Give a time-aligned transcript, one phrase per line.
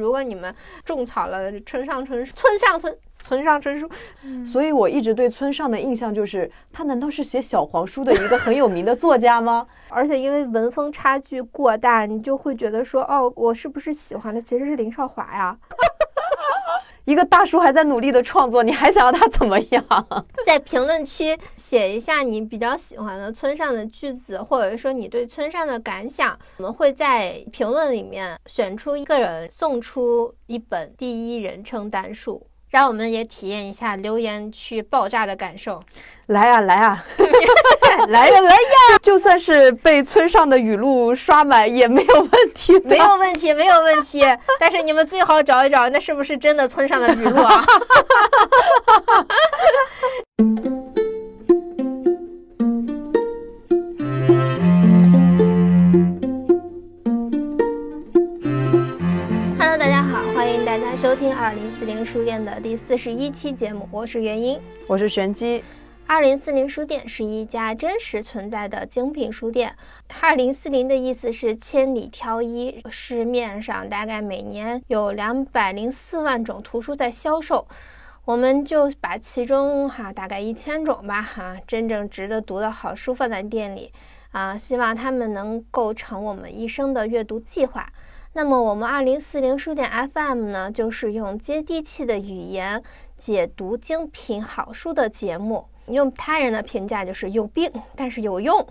[0.00, 3.88] 如果你们种草了村上春树，村上春村上春树，
[4.50, 9.66] 所以我一直对村上的印象就是，他难道是写小黄书的一个很有名的作家吗？
[9.88, 15.56] 而且因为文风差距过大，你就会觉得说，哦，我是不是喜欢的其实是林少华呀？
[17.10, 19.84] 一个大叔还在努力的创作，你还想要他怎么样？
[20.46, 32.46] 在评论区写一下你比较喜欢的村上的句子，或者说你对村上的感想，我们会在评论里面选出一个人，送出一本第一人称单数。
[32.70, 35.82] 让我们也体验一下留言区爆炸的感受。
[36.26, 37.04] 来呀、 来呀、
[38.08, 38.98] 来呀来呀！
[39.02, 42.78] 就算是被村上的语录刷满也没有问题。
[42.84, 44.22] 没有问题，没有问题。
[44.60, 47.64] 但是你们最好找一找，那是不是真的村上的语录啊
[61.00, 64.60] 收听二零四零书店的第四十一期节目，我是元英。
[64.86, 65.64] 我是玄机，
[66.06, 69.74] 二零四零书店是一家真实存在的精品书店。
[70.20, 77.66] 二零四零的意思是千里挑一，市面上大概每年有两百零四万种图书在销售，
[78.26, 83.90] 我们就把其中哈、大概一千种吧哈、真正值得读的好书放在店里
[84.32, 87.90] 啊，希望他们能构成我们一生的阅读计划。
[88.32, 92.82] 那么我们二零四零书店 FM 呢，就是用接地气的语言
[93.16, 95.66] 解读精品好书的节目。
[95.86, 98.64] 用他人的评价就是有病，但是有用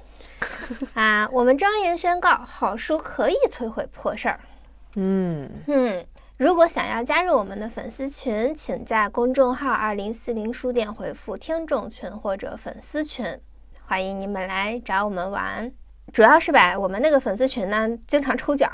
[0.94, 1.28] 啊！
[1.34, 4.40] 我们庄严宣告，好书可以摧毁破事儿。
[4.96, 6.06] 嗯，嗯，
[6.38, 13.38] 如果想要加入我们的粉丝群，请在公众号“二零四零书店”回复“听众群”或者“粉丝群”，
[13.86, 15.70] 欢迎你们来找我们玩。
[16.12, 18.72] 主要是吧，我们那个粉丝群呢，经常抽奖，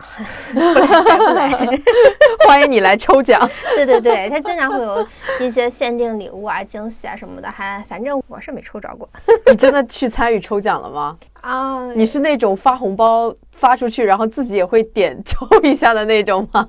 [0.53, 1.79] 不来白不来。
[2.47, 3.49] 欢迎你来抽奖。
[3.75, 5.05] 对对对，它经常会有
[5.39, 9.09] 一些限定礼物啊、惊喜啊什么的，还反正我是没抽着过
[9.51, 11.17] 你真的去参与抽奖了吗？
[11.41, 11.91] 啊。
[11.93, 16.67] 你是那种发红包发出去，然后自己也会点抽一下的那种吗？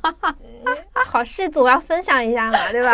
[1.06, 2.92] 好事总要分享一下嘛， 对吧？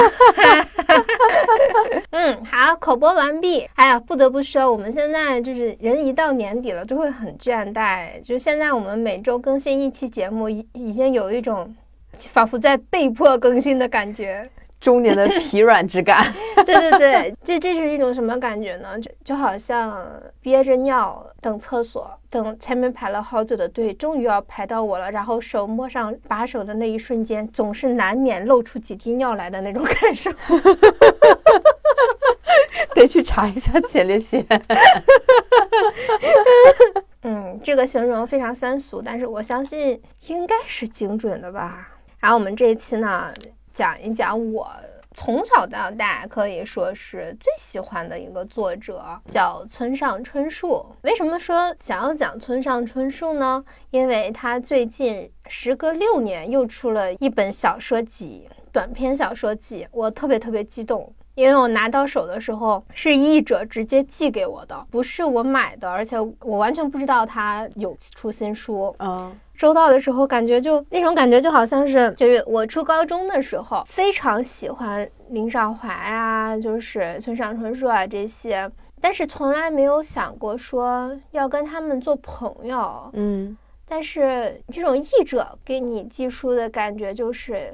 [2.10, 3.68] 嗯，好，口播完毕。
[3.74, 8.20] 哎呀，不得不说，我们现在就是人一到年底了，就会很倦怠。
[8.22, 11.74] 就现在我们每周更新一期节目，已已经有一种
[12.18, 14.48] 仿佛在被迫更新的感觉。
[14.80, 16.26] 中年的疲软之感。
[16.66, 18.98] 对对对，这这是一种什么感觉呢？
[18.98, 20.04] 就就好像
[20.40, 30.30] 憋着尿等厕所，等前面排了好久的队，终于要排到我了，然后手摸上把手的那一瞬间，总是难免露出几滴尿来的那种 感受。
[32.94, 34.46] 得去查一下前列腺。
[37.20, 41.86] 嗯，这个形容非常三俗，但是我相信应该是精准的吧。
[42.18, 43.30] 然后我们这一期呢，
[43.74, 44.66] 讲一讲我
[45.14, 50.84] 从小到大可以说是最喜欢的一个作者，叫村上春树。
[51.02, 53.64] 为什么说想要讲村上春树呢？
[53.90, 61.12] 因为他最近时隔六年又出了一本小说集，短篇小说集，我特别特别激动。
[61.34, 68.94] 因为我拿到手的时候是译者直接寄给我的，不是我买的，而且我完全不知道他有出新书。
[68.98, 78.68] 嗯，收到的时候，感觉就那种感觉，就好像是就是我初高中的时候，非常喜欢林少华呀、就是村上春树啊这些，
[79.00, 83.08] 但是从来没有想过说要跟他们做朋友。
[83.12, 83.56] 嗯，
[83.86, 87.72] 但是这种译者给你寄书的感觉，就是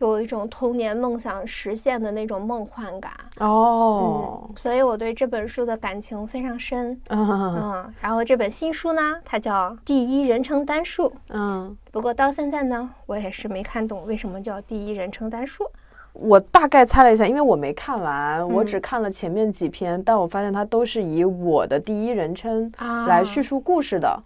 [0.00, 3.12] 有一种童年梦想实现的那种梦幻感。
[3.38, 6.98] 哦，嗯，所以我对这本书的感情非常深。
[7.08, 11.08] 嗯嗯，然后这本新书呢，它叫《第一人称单数》。
[11.28, 15.64] 嗯，不过到现在呢，我也是没看懂为什么叫第一人称单数。
[16.12, 24.20] 我大概猜了一下，因为我没看完，我嗯只看了前面几篇，但我发现它都是以我的第一人称啊来叙述故事的，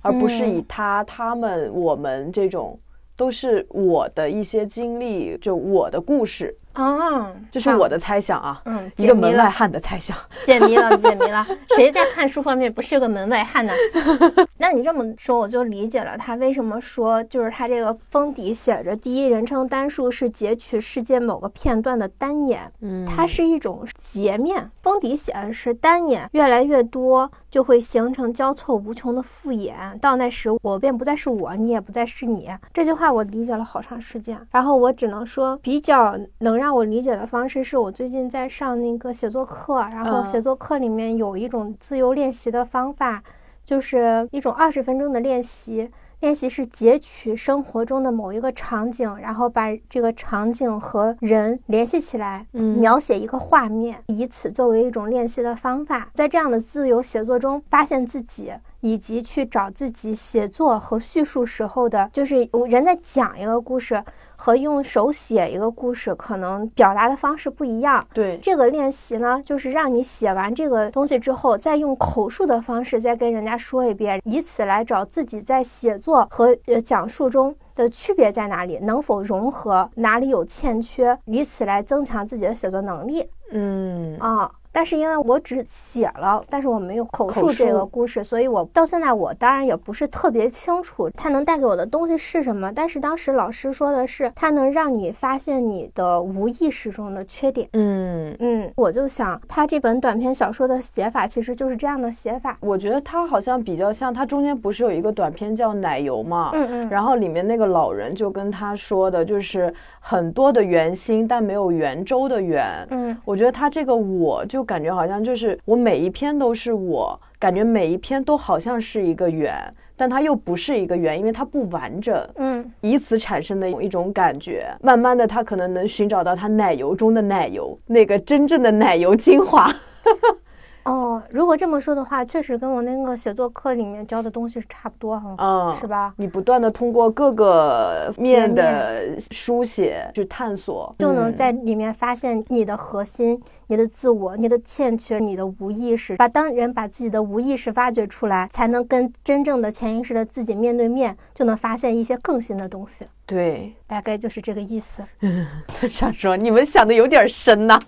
[0.00, 2.78] 而不是以嗯他、他们、我们这种，
[3.16, 10.16] 都是我的一些经历，就我的故事，啊，这是我的猜想啊，嗯，一个门外汉的猜想。
[10.44, 11.46] 解谜了，解谜了。
[11.74, 13.72] 谁在看书方面不是个门外汉呢？
[14.58, 32.50] 那你这么说，我就理解了他为什么说，就是他这个封底写着第一人称单数是截取世界某个片段的单眼，嗯它是一种截面，封底写的是单眼越来越多，就会形成交错无穷的复眼，到那时我便不再是我，你也不再是你。
[32.72, 43.22] 这句话我理解了好长时间，然后我只能说比较能让我理解的方式是我最近在上那个写作课，然后嗯写作课里面有一种自由练习的方法，
[43.64, 45.90] 就是一种二十分钟的练习。
[46.20, 56.08] 练习是截取生活中的某一个场景，然后把这个场景和人联系起来，嗯描写一个画面，以此作为一种练习的方法。
[56.14, 58.52] 在这样的自由写作中，发现自己。
[58.80, 64.00] 以及去找自己写作和叙述时候的，就是人在讲一个故事
[64.36, 68.06] 和用手写一个故事，可能表达的方式不一样。
[68.12, 84.50] 对，这个练习呢，就是让你写完这个东西之后，再用口述的方式再跟人家说一遍，以此来找自己在写作和呃讲述中的区别在哪里，能否融合，哪里有欠缺，以此来增强自己的写作能力嗯啊。
[84.76, 92.70] 但是因为我只写了，但是我没有口述这个故事，所以我到现在我当然也不是特别清楚它能带给我的东西是什么。
[92.70, 97.66] 但是当时老师说的是，它能让你发现你的无意识中的缺点。
[97.72, 102.58] 嗯，嗯，我就想，他这本短篇小说的写法其实就是这样的写法。
[102.60, 112.86] 我觉得它好像比较像，它中间不是有一个短片叫《奶油》嘛，嗯嗯，然后里面那个老人就跟他说的，就是很多的圆心，但没有圆周的圆。
[112.90, 119.54] 嗯我觉得他这个我就感觉好像就是我每一篇都是我，感觉每一篇都好像是一个圆，
[119.96, 124.66] 但它又不是一个圆，因为它不完整，嗯以此产生的一种感觉。
[124.82, 129.72] 慢慢的，他可能能寻找到他奶油中的奶油，那个真正的奶油精华。
[130.84, 136.14] 哦，如果这么说的话，确实跟我那个写作课里面教的东西是差不多哈，嗯，是吧？
[136.16, 146.16] 你不断的通过各个面的书写去探索，就能嗯在里面发现你的核心、你的自我、你的欠缺、你的无意识。
[146.16, 153.06] 把当人把自己的无意识挖掘出来，才能跟真正的潜意识的自己面对面，就能发现一些更新的东西。
[153.24, 153.74] 对。
[153.88, 155.04] 大概就是这个意思。
[155.68, 157.80] 村上说：“你们想的有点深呐、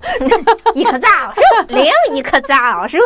[0.75, 1.41] 一棵枣树，
[1.75, 2.99] 另一棵枣树。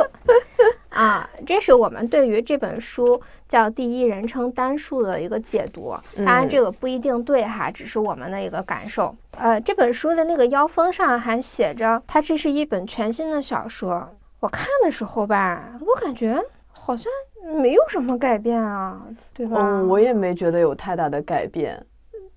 [0.93, 5.95] 啊，这是我们对于这本书叫第一人称单数的一个解读。
[6.17, 9.15] 当然，嗯这个不一定对哈，只是我们的一个感受。
[9.39, 14.07] 呃，这本书的那个腰封上还写着，它这是一本全新的小说。
[14.41, 16.39] 我看的时候吧，我感觉
[16.71, 17.11] 好像
[17.57, 19.01] 没有什么改变啊，
[19.33, 19.57] 对吧？
[19.59, 21.85] 嗯，我也没觉得有太大的改变。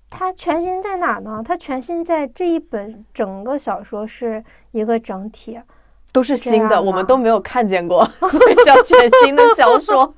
[0.08, 1.42] 它全新在哪呢？
[1.44, 5.60] 它全新在这一本整个小说是一个整体。
[6.16, 10.14] 都是新的，我们都没有看见过， 所以叫全新的小说。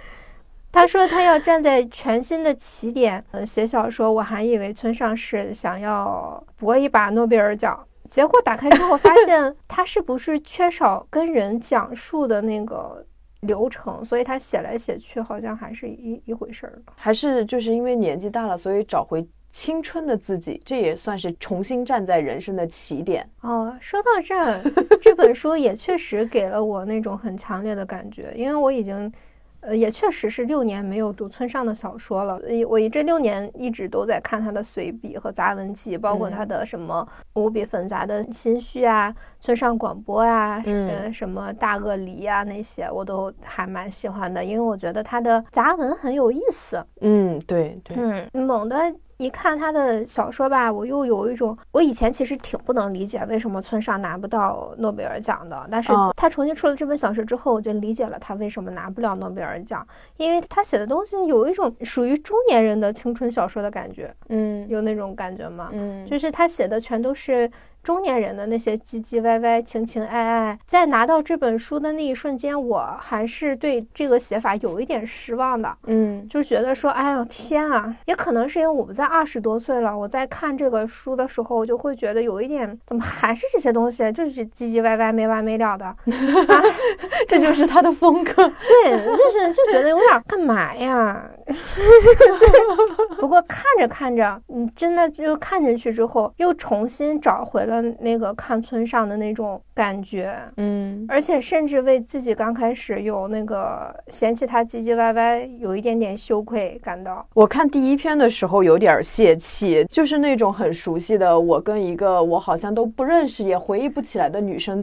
[0.70, 4.12] 他说他要站在全新的起点，呃，写小说。
[4.12, 13.02] 我还以为村上是想要搏一把诺贝尔奖，结果打开之后发现他是不是缺少跟人讲述的那个
[13.40, 16.82] 流程，所以他写来写去好像还是一一回事儿。
[16.96, 23.28] 还是就是因为年纪大了，所以找回青春的自己，这也算是重新站在人生的起点。
[23.40, 24.62] 哦，说到这儿，
[25.00, 29.12] 这本书也确实给了我那种很强烈的感觉，因为我已经，
[29.60, 32.36] 呃，也确实是六年没有读村上的小说了。
[32.46, 46.82] 呃我这六年一直都在看他的随笔和杂文集，包括他的什么无比纷杂的心绪啊、村上广播啊、嗯呃什么大鳄梨啊那些，我都还蛮喜欢的，因为我觉得他的杂文很有意思。
[47.00, 48.76] 嗯，对对，嗯，猛的
[49.20, 56.10] 一看他的小说吧，我又有一种，我以前其实挺不能理解为什么村上拿不到诺贝尔奖的，但是哦。
[56.16, 59.86] 他重新出了这本小说之后，我就理解了他为什么拿不了诺贝尔奖，
[60.16, 64.66] 因为他写的东西有一种属于中年人的青春小说的感觉，嗯。
[64.70, 65.68] 有那种感觉吗？
[65.72, 67.50] 嗯，就是他写的全都是
[67.82, 70.58] 中年人的那些唧唧歪歪、情情爱爱。
[70.66, 75.76] 在拿到这本书的那一瞬间，我还是对这个写法有一点失望的。
[75.86, 77.96] 嗯就觉得说，哎呦天啊！
[78.06, 85.86] 也可能是因为我们在二十多岁了，我在看这个书的时候，我就会觉得有一点，怎么还是这些东西，就是唧唧歪歪、没完没了的。
[85.86, 85.96] 啊，
[87.26, 88.32] 这就是他的风格。
[88.68, 91.24] 对，就是就觉得有点干嘛呀？
[93.18, 100.36] 不过看着看着，你真的就看进去之后，又重新找回了那个看村上的那种感觉。
[100.56, 107.24] 嗯而且甚至为自己刚开始有那个嫌弃他唧唧歪歪，有一点点羞愧感到。
[107.34, 114.82] 我看第一篇的时候有点泄气，就是那种很熟悉的，我跟一个我好像都不认识也回忆不起来的女生，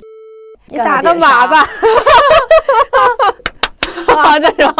[0.67, 1.57] 你打个码吧。
[4.07, 4.73] 啊，这种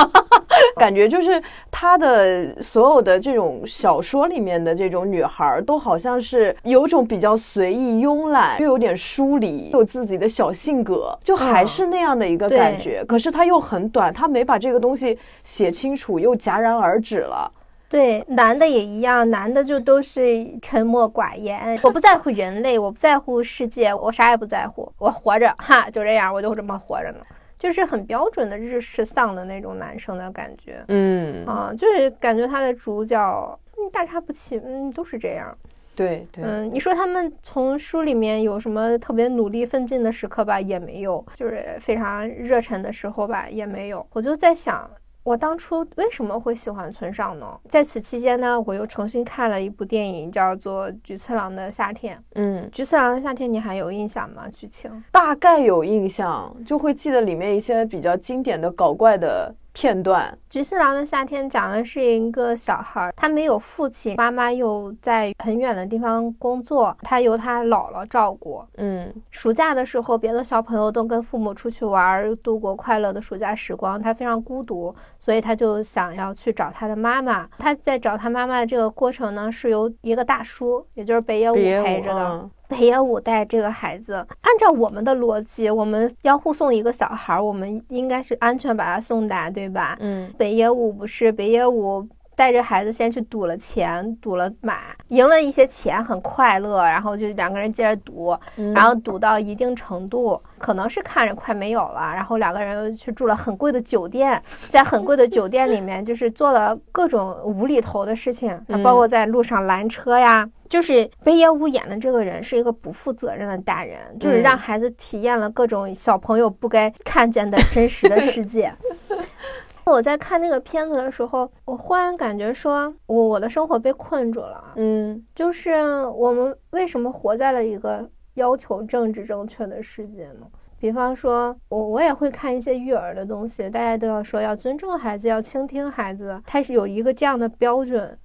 [0.78, 13.04] 感觉就是他的所有的这种小说里面的这种女孩儿，都好像是有种比较随意、慵懒，又有点疏离，有自己的小性格，就还是那样的一个感觉。
[13.06, 17.52] 可是他又很短，他没把这个东西写清楚，又戛然而止了。
[17.90, 20.22] 对，男的也一样，男的就都是
[20.62, 21.80] 沉默寡言。
[21.82, 27.20] 我不在乎人类，我不在乎世界，我啥也不在乎，我活着，哈，就这样，我就这么活着呢。
[27.58, 30.84] 就是很标准的日式丧的那种男生的感觉。
[30.88, 35.58] 嗯啊，就是感觉他的主角嗯大差不齐，嗯，都是这样。
[35.96, 44.06] 对对，嗯，你说他们从书里面有什么特别努力奋进的时刻吧，也没有；就是非常热忱的时候吧，也没有。
[44.14, 44.90] 我就在想。
[45.28, 47.46] 我当初为什么会喜欢村上呢？
[47.68, 52.16] 在此期间呢，我又重新看了一部电影，叫做《菊次郎的夏天》。
[52.36, 54.48] 嗯，《菊次郎的夏天》，你还有印象吗？
[54.56, 59.54] 剧情大概有印象，就会记得里面一些比较经典的搞怪的。
[59.80, 68.66] 片段《菊次郎的夏天》讲的是一个小孩，他没有父亲，妈妈又在很远的地方工作，他由他姥姥照顾。
[68.78, 77.48] 嗯，暑假的时候，别的小朋友都跟父母出去玩，度过快乐的暑假时光，他非常孤独，所以他就想要去找他的妈妈。
[77.60, 82.50] 他在找他妈妈的这个过程呢，是由一个大叔，也就是北野武陪着的。
[82.68, 89.96] 北野武带这个孩子，按照我们的逻辑，我们要护送一个小孩，我们应该是安全把他送达，对吧？
[90.00, 92.06] 嗯，北野武不是北野武
[92.36, 98.38] 带着孩子先去赌了钱，赌了马，赢了一些钱，很快乐，然后就两个人接着赌，
[98.76, 110.48] 然后赌到一定程度，可能是看着快没有了，然后两个人又去住了很贵的酒店，在很贵的酒店里面，就是做了各种无厘头的事情， 包括在路上拦车呀。
[110.70, 118.74] 就是北野武演的这个人是一个不负责任的大人，就是让孩子体验了各种小朋友不该看见的真实的世界。
[119.86, 124.74] 我在看那个片子的时候，我忽然感觉说，我我的生活被困住了。
[124.76, 125.74] 嗯，就是
[126.08, 130.46] 我们为什么活在了一个要求政治正确的世界呢？
[130.78, 138.20] 比方说，我我也会看一些育儿的东西，大家都要说要尊重孩子，要倾听孩子，它是有一个这样的标准。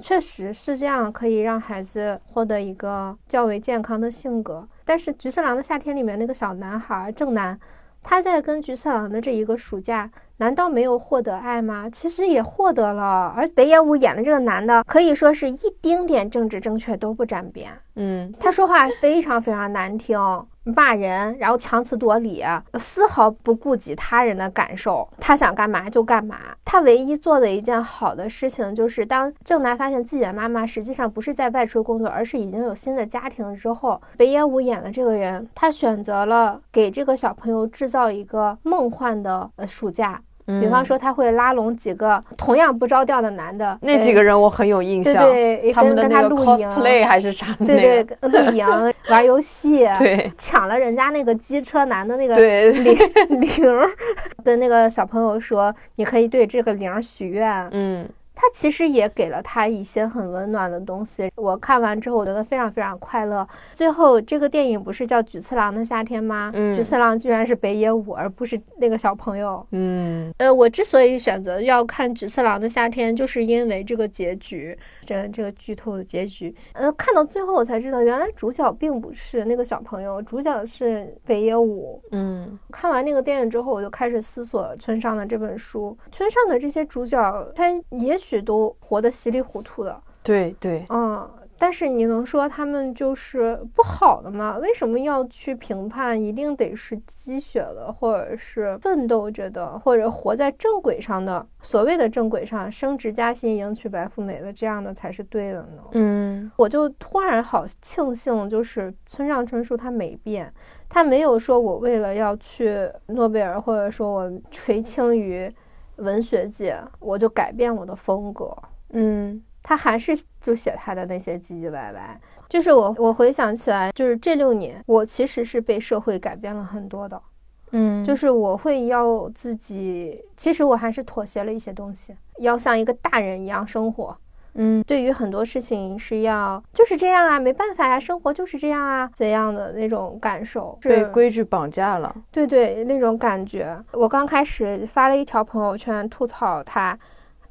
[0.00, 4.68] 确实是这样，可以让孩子获得一个较为健康的性格。
[4.84, 7.58] 但是《菊次郎的夏天》里面那个小男孩正男，
[8.02, 11.88] 他在跟菊次郎的这一个暑假，难道没有获得爱吗？
[11.90, 13.32] 其实也获得了。
[13.36, 17.70] 而北野武演的这个男的，可以说是一丁点政治正确都不沾边。
[17.96, 20.18] 嗯，他说话非常非常难听。
[20.64, 22.44] 骂人，然后强词夺理，
[22.78, 25.08] 丝毫不顾及他人的感受。
[25.18, 26.36] 他想干嘛就干嘛。
[26.64, 40.22] 他唯一做的一件好的事情，就是当郑楠发现自己的妈妈实际上不是在外出工作，而是已经有新的家庭之后，北野武演的这个人，他选择了给这个小朋友制造一个梦幻的呃暑假。
[40.46, 47.46] 比方说，他会拉拢几个同样不着调的男的，那几个人我很有印象，对对，跟跟他露营，play 还是啥？
[47.58, 48.66] 对对，露营
[49.08, 52.96] 玩游戏，对，抢了人家那个机车男的那个铃铃，
[54.44, 58.08] 跟那个小朋友说，你可以对这个铃许愿，嗯。
[58.40, 61.30] 他其实也给了他一些很温暖的东西。
[61.36, 63.46] 我看完之后，我觉得非常非常快乐。
[63.74, 66.50] 最后，这个电影不是叫《菊次郎的夏天》吗？
[66.54, 69.62] 嗯，菊次郎居然是北野武，而不是那个小朋友。
[69.72, 76.54] 嗯，呃，我之所以选择要看《菊次郎的夏天》，就是因为这个结局，这这个剧透的结局。
[76.72, 82.02] 呃，看到最后我才知道，原来主角并不是那个小朋友，主角是北野武。
[82.12, 85.94] 嗯，看完那个电影之后，我就开始思索村上的这本书。
[86.10, 88.29] 村上的这些主角，他也许。
[88.30, 94.58] 许都活得稀里糊涂的，对对，嗯，但是你能说他们就是不好的吗？
[94.58, 96.20] 为什么要去评判？
[96.20, 105.82] 一定得是积雪的，或者是奋斗着的，或者活在正轨上的，所谓的正轨上，升职加薪、迎娶白富美的这样的才是对的呢？
[105.92, 110.52] 嗯，我就突然好庆幸，就是村上春树他没变，
[110.88, 115.52] 他没有说我为了要去诺贝尔，或者说我垂青于。
[116.00, 118.56] 文学界，我就改变我的风格。
[118.90, 122.20] 嗯，他还是就写他的那些唧唧歪歪。
[122.48, 127.22] 就是我，我回想起来，就是这六年，我其实是被社会改变了很多的。
[127.70, 134.16] 嗯，就是我会要自己，其实我还是妥协了一些东西，要像一个大人一样生活。
[134.54, 140.78] 嗯，对于很多事情是要就是这样啊，没办法呀，生活就是这样啊，怎样的那种感受？
[140.82, 142.14] 被规矩绑架了。
[142.30, 143.78] 对对，那种感觉。
[143.92, 146.98] 我刚开始发了一条朋友圈吐槽他。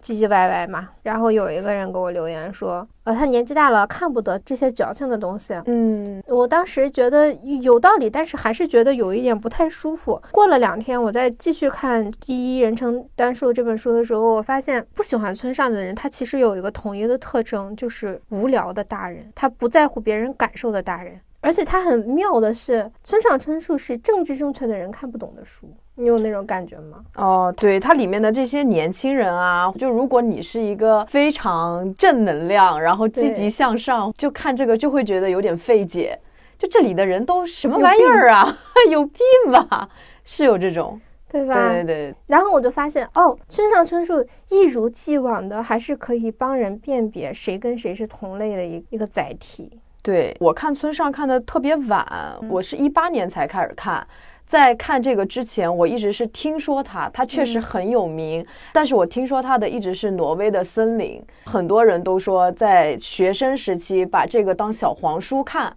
[0.02, 5.54] 唧唧歪歪嘛，然后有一个人给我留言说，呃，他年纪大了，看不得这些矫情的东西。
[5.66, 10.22] 嗯，我当时觉得有道理，但是还是觉得有一点不太舒服。
[10.32, 21.20] 过了两天，我再继续看《第一人称单数》这本书的时候，我发现不喜欢村上的人，他其实有一个统一的特征，就是无聊的大人，他不在乎别人感受的大人。
[21.42, 27.04] 而且他很妙的是，村上春树是政治正确的人看不懂的书，你有那种感觉吗？
[27.16, 36.18] 哦，对，它里面的这些年轻人啊，就如果你是一个非常正能量，然后积极向上，就看这个就会觉得有点费解。
[36.58, 38.58] 就这里的人都什么玩意儿啊？
[38.90, 39.90] 有病吧？
[40.24, 41.00] 是有这种。
[41.32, 41.70] 对吧？
[41.70, 49.80] 对对对，然后我就发现，哦，村上春树一如既往的还是可以帮人辨别谁跟谁是同类的一一个载体。
[50.02, 54.06] 对我看村上看的特别晚，我是一八年才开始看。
[54.50, 58.44] 在看这个之前，我一直是听说他，他确实很有名。
[58.74, 65.72] 但是我听说他的一直是挪威的森林，很多人都说在学生时期把这个当小黄书看。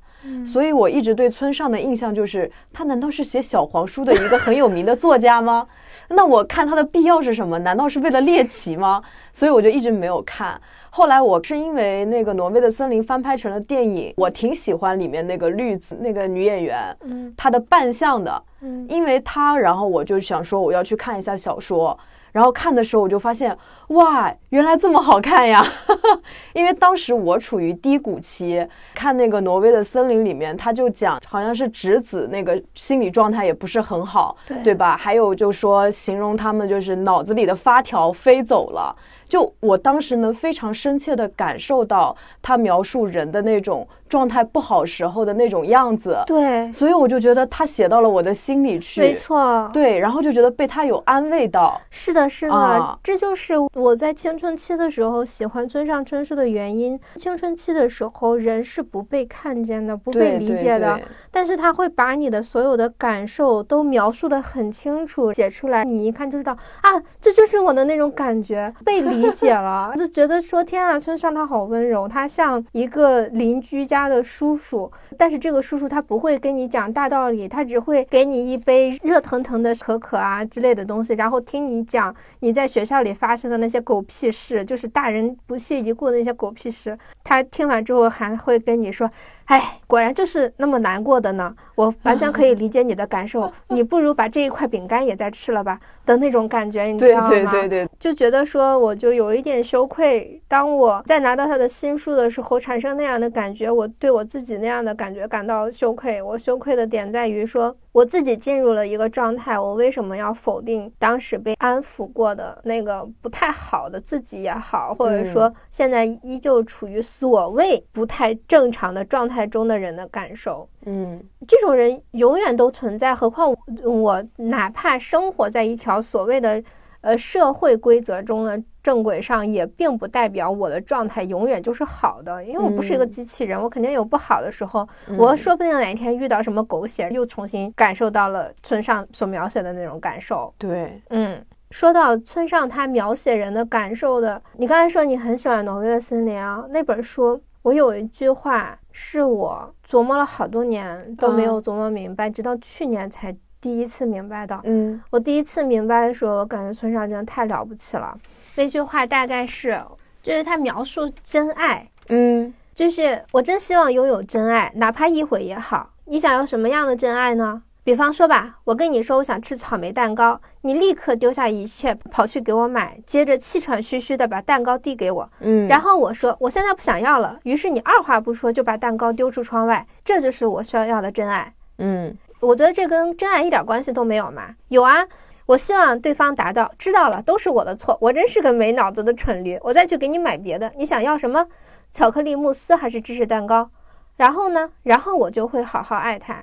[0.46, 5.66] 所以我一直对村上的印象就是，他难道是写小黄书的一个很有名的作家吗？
[6.08, 7.58] 那我看他的必要是什么？
[7.58, 9.02] 难道是为了猎奇吗？
[9.34, 10.58] 所以我就一直没有看。
[10.94, 21.98] 后来我是因为那个《挪威的森林》翻拍成了电影，我挺喜欢里面那个绿子那个女演员，嗯，她的扮相的，嗯，因为她，然后我就想说我要去看一下小说。
[22.30, 23.54] 然后看的时候，我就发现，
[23.88, 25.62] 哇，原来这么好看呀！
[26.54, 34.96] 因为当时我处于低谷期，看那个《挪威的森林》里面，他就讲，好像是侄子那个心理状态也不是很好，对对吧？
[34.96, 38.96] 还有就说形容他们就是脑子里的发条飞走了。
[39.32, 57.00] 就我当时能非常深切的感受到他描述人的那种状态不好时候的那种样子，对，所以我就觉得他写到了我的心里去，没错，对，然后就觉得被他有安慰到，是的，是的，这就是我在青春期的时候喜欢村上春树的原因。
[57.16, 61.00] 青春期的时候，人是不被看见的，不被理解的，
[61.30, 66.52] 但是他会把你的所有的感受都描述的很清楚，写出来，你一看就知道
[66.82, 69.22] 啊，这就是我的那种感觉，被理。
[69.22, 86.98] 理解了， 就觉得说天啊，村上他好温柔，他像一个邻居家他的叔叔，但是这个叔叔他不会跟你讲大道理，他只会给你一杯热腾腾的可可啊之类的东西，然后听你讲你在学校里发生的那些狗屁事，就是大人不屑一顾的那些狗屁事。
[87.22, 89.08] 他听完之后还会跟你说。
[89.46, 91.54] 哎，果然就是那么难过的呢。
[91.74, 97.28] 我完全可以理解你的感受，你不如把这一块饼干也再吃了吧的那种感觉，你知道吗？
[97.28, 100.40] 对对对对，就觉得说我就有一点羞愧。
[100.46, 106.22] 当我在拿到他的新书的时候，产生那样的感觉，我对我自己那样的感觉感到羞愧。
[106.22, 107.76] 我羞愧的点在于说。
[107.92, 120.66] 我自己进入了一个状态，我为什么要否定当时被安抚过的那个不太好的自己也好，或者说现在依旧处于所谓不太正常的状态中的人的感受？
[120.86, 126.62] 嗯，这种人永远都存在，何况我哪怕生活在一条所谓的
[127.02, 128.60] 呃社会规则中的。
[128.82, 134.84] 正轨上也并不代表我的状态永远就是好的，因为我不是一个机器人，我肯定有不好的时候。
[135.16, 140.52] 我说不定哪一天遇到什么狗血，又重新感受到了村上所描写的那种感受。
[140.58, 153.32] 对，嗯，说到村上他描写人的感受的，你刚才说你很喜欢《挪威的森林》啊，那本书我有一句话是我琢磨了好多年都没有琢磨明白，直到去年才
[153.62, 154.60] 第一次明白的。
[154.64, 158.14] 嗯，我第一次明白的时候，我感觉村上真的太了不起了。
[158.56, 159.80] 那句话大概是，
[160.22, 165.90] 就是他描述真爱，嗯，就是我真希望拥有真爱，哪怕一回也好。
[166.06, 167.62] 你想要什么样的真爱呢？
[167.84, 184.54] 比方说吧，我跟你说我想吃草莓蛋糕，你立刻丢下一切跑去给我买，接着气喘吁吁的把蛋糕递给我，嗯，然后我说我现在不想要了，于是你二话不说就把蛋糕丢出窗外，这就是我需要要的真爱，嗯，我觉得这跟真爱一点关系都没有嘛？
[184.68, 185.06] 有啊。
[185.44, 189.58] 我希望对方达到知道了都是我的错，我真是个没脑子的蠢驴。
[189.62, 191.44] 我再去给你买别的，你想要什么？
[191.90, 193.68] 巧克力慕斯还是芝士蛋糕？
[194.16, 194.70] 然后呢？
[194.84, 196.42] 然后我就会好好爱他。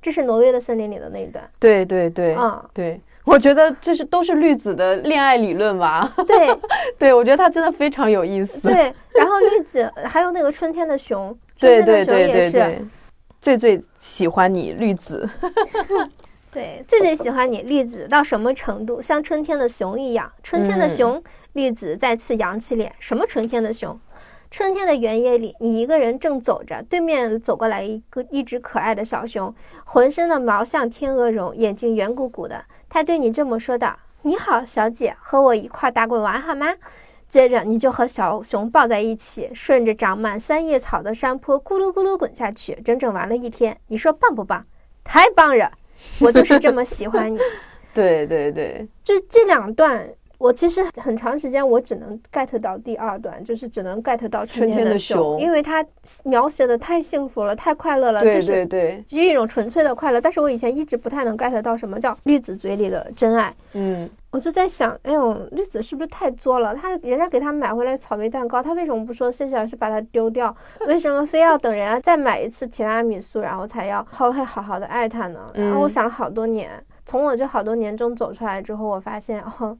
[0.00, 1.50] 这是挪威的森林里的那一段。
[1.58, 6.12] 对对对，嗯，对，我觉得这是都是绿子的恋爱理论吧？
[6.26, 6.56] 对，
[6.98, 8.60] 对我觉得他真的非常有意思。
[8.60, 12.82] 对，然后绿子还有那个春天的熊，对对对对对，
[13.40, 15.28] 最最喜欢你绿子。
[16.50, 19.02] 对，最最喜欢你，绿子到什么程度？
[19.02, 21.22] 像春天的熊一样，春天的熊，
[21.52, 22.92] 绿子再次扬起脸。
[22.98, 24.00] 什么春天的熊？
[24.50, 32.64] 春天的原野里，你一个人正走着，对面走过来一个一只可爱的小熊，浑身的毛像天鹅绒，眼睛圆鼓鼓的。
[32.88, 36.74] 他对你这么说道：“你好，小姐，和我一块打滚玩好吗？”
[37.28, 43.78] 接着你就和小熊抱在一起，顺着长满三叶草的山坡咕噜咕噜滚下去，整整玩了一天。
[43.88, 44.64] 你说棒不棒？
[45.04, 45.70] 太棒了！
[46.20, 47.38] 我就是这么喜欢你，
[47.92, 55.84] 对对对，就这两段，我其实很长时间我只能 get 到第二段，就是只能 get 到春天的熊，因为它
[56.24, 60.20] 描写的太幸福了，太快乐了，对对对，就是一种纯粹的快乐。
[60.20, 66.72] 但是我以前一直不太能 get 到什么叫绿子嘴里的真爱，嗯，我就在想，哎呦，绿子是不是太作了？
[66.72, 70.54] 他人家给他买回来草莓蛋糕，他为什么不说谢谢，而是把它丢掉？
[70.86, 75.40] 为什么非要等人家再买一次提拉米苏，然后才要好会好好的爱他呢？
[75.54, 76.70] 然后我想了好多年。
[77.04, 79.74] 从我这好多年中走出来之后，我发现哦，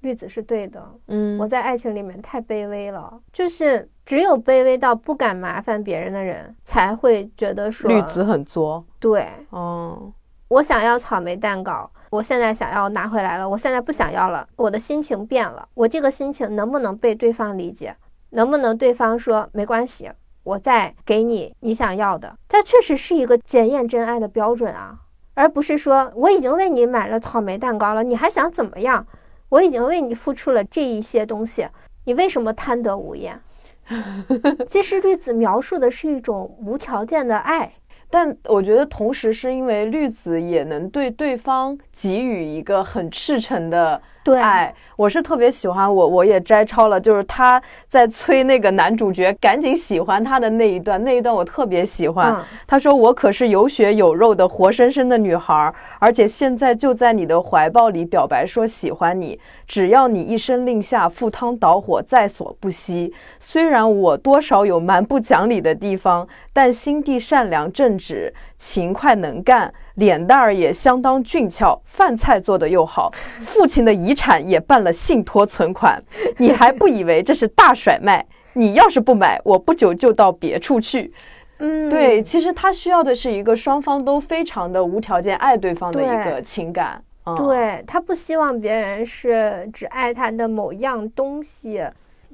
[0.00, 0.82] 绿子是对的。
[1.08, 8.84] 嗯，我在爱情里面太卑微了，就是只有卑微到不敢麻烦别人的人，才会觉得说绿子很作。
[8.98, 10.12] 对，哦，
[10.48, 17.96] 我想要草莓蛋糕，我现在想要拿回来了，我现在不想要了，我的心情变了，我这个心情能不能被对方理解？
[18.30, 20.10] 能不能对方说没关系，
[20.42, 22.36] 我再给你你想要的？
[22.48, 24.98] 它确实是一个检验真爱的标准啊，
[25.34, 29.06] 而不是说我已经为你买了草莓蛋糕了，你还想怎么样？
[29.48, 31.68] 我已经为你付出了这一些东西，
[32.04, 33.40] 你为什么贪得无厌？
[34.66, 37.72] 其实绿子描述的是一种无条件的爱。
[38.08, 44.00] 但我觉得，同时是因为绿子也能对对方给予一个很赤诚的
[44.38, 44.74] 爱。
[44.96, 52.44] 我是特别喜欢我，我也摘抄了，就是他在催那个男主角赶紧喜欢他的那一段，那一段我特别喜欢。
[52.66, 63.14] 他说：“我可是有血有肉的活生生的女孩，而且现在就在你的怀抱里表白说喜欢你，只要你一声令下，赴汤蹈火在所不惜。
[63.40, 76.02] 虽然我多少有蛮不讲理的地方，但心地善良正直，勤快能干。”脸蛋儿也相当俊俏，饭菜做的又好，父亲的遗产也办了信托存款，
[76.38, 78.24] 你还不以为这是大甩卖？
[78.52, 81.12] 你要是不买，我不久就到别处去。
[81.58, 87.02] 嗯，对，其实他需要的是一个双方都非常的无条件爱对方的一个情感。
[87.38, 91.82] 对他不希望别人是只爱他的某样东西，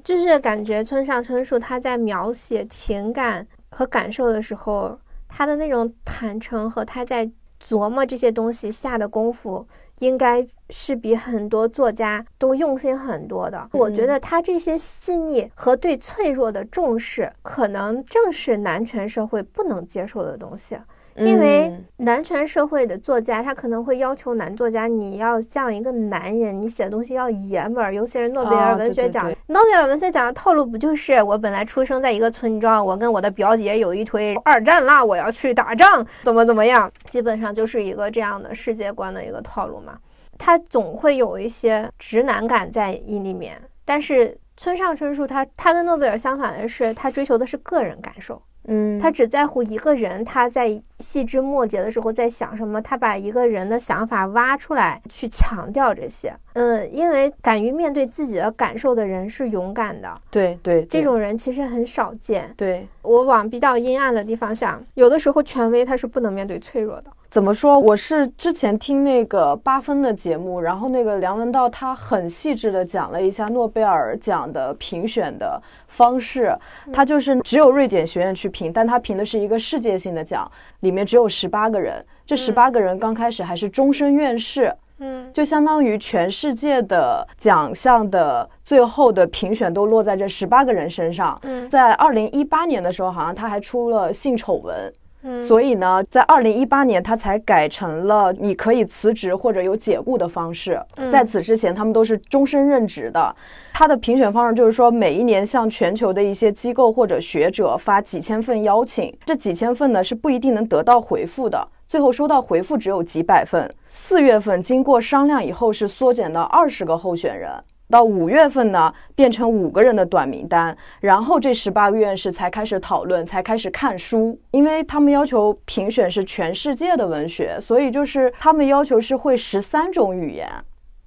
[0.03, 4.99] 就是感觉村上春树他在描写情感和感受的时候，
[5.29, 7.31] 他的那种坦诚和他在。
[7.65, 9.65] 琢磨这些东西下的功夫，
[9.99, 13.69] 应该是比很多作家都用心很多的。
[13.71, 20.77] 我觉得他这些细腻和对脆弱的重视，可能正是男权社会不能接受的东西。
[21.15, 27.93] 因为男权社会的作家，他可能会要求男作家你要像一个男人，你写的东西要爷们儿。
[27.93, 36.91] 尤其是诺贝尔文学奖，诺贝尔文学奖的套路不就是我本来出生在一个村庄，我跟我的表姐有一腿，二战啦，我要去打仗，怎么怎么样？
[37.09, 39.97] 基本上就是一个这样的世界观的一个套路嘛。
[40.39, 48.41] 他总会有一些直男感在里面，但是村上春树他他跟诺贝尔相反的是，他追求的是个人感受。
[48.65, 56.33] 嗯，他只在乎一个人，他在细枝末节的时候在想什么，他把一个人的想法挖出来，去强调这些。
[56.53, 60.13] 嗯，因为敢于面对自己的感受的人是勇敢的。
[60.29, 62.53] 对对，这种人其实很少见。
[62.55, 67.05] 对，我往比较阴暗的地方想，有的时候权威他是不能面对脆弱的。
[67.31, 67.79] 怎么说？
[67.79, 76.55] 我是之前听那个八分的节目，然后那个梁文道他很细致的讲了一下诺贝尔奖的评选的方式。
[76.91, 80.49] 他就是只有瑞典学院去评，但他评的是一个世界性的奖，
[80.83, 82.05] 里面只有十八个人。
[82.25, 91.37] 这十八个人刚开始还是终身院士，嗯，就相当于全世界的奖项的最后的评选都落在这十八个人身上。
[91.43, 94.93] 嗯，在二零一八年的时候，好像他还出了性丑闻。
[95.23, 100.79] 嗯，所以呢，在二零一八年，他才改成了你可以辞职或者有解雇的方式。
[101.11, 103.33] 在此之前，他们都是终身任职的。
[103.73, 113.73] 他的评选方式就是说，每一年向全球的一些机构或者学者发几千份邀请，这几千份呢是不一定能得到回复的，最后收到回复只有几百份。
[113.87, 117.49] 四月份经过商量以后，是缩减到二十个候选人。
[117.93, 130.49] 到五月份呢，变成五个人的短名单，然后这十八个院士才开始讨论，才开始看书，因为他们要求评选是全世界的文学，所以就是他们要求是会十三种语言，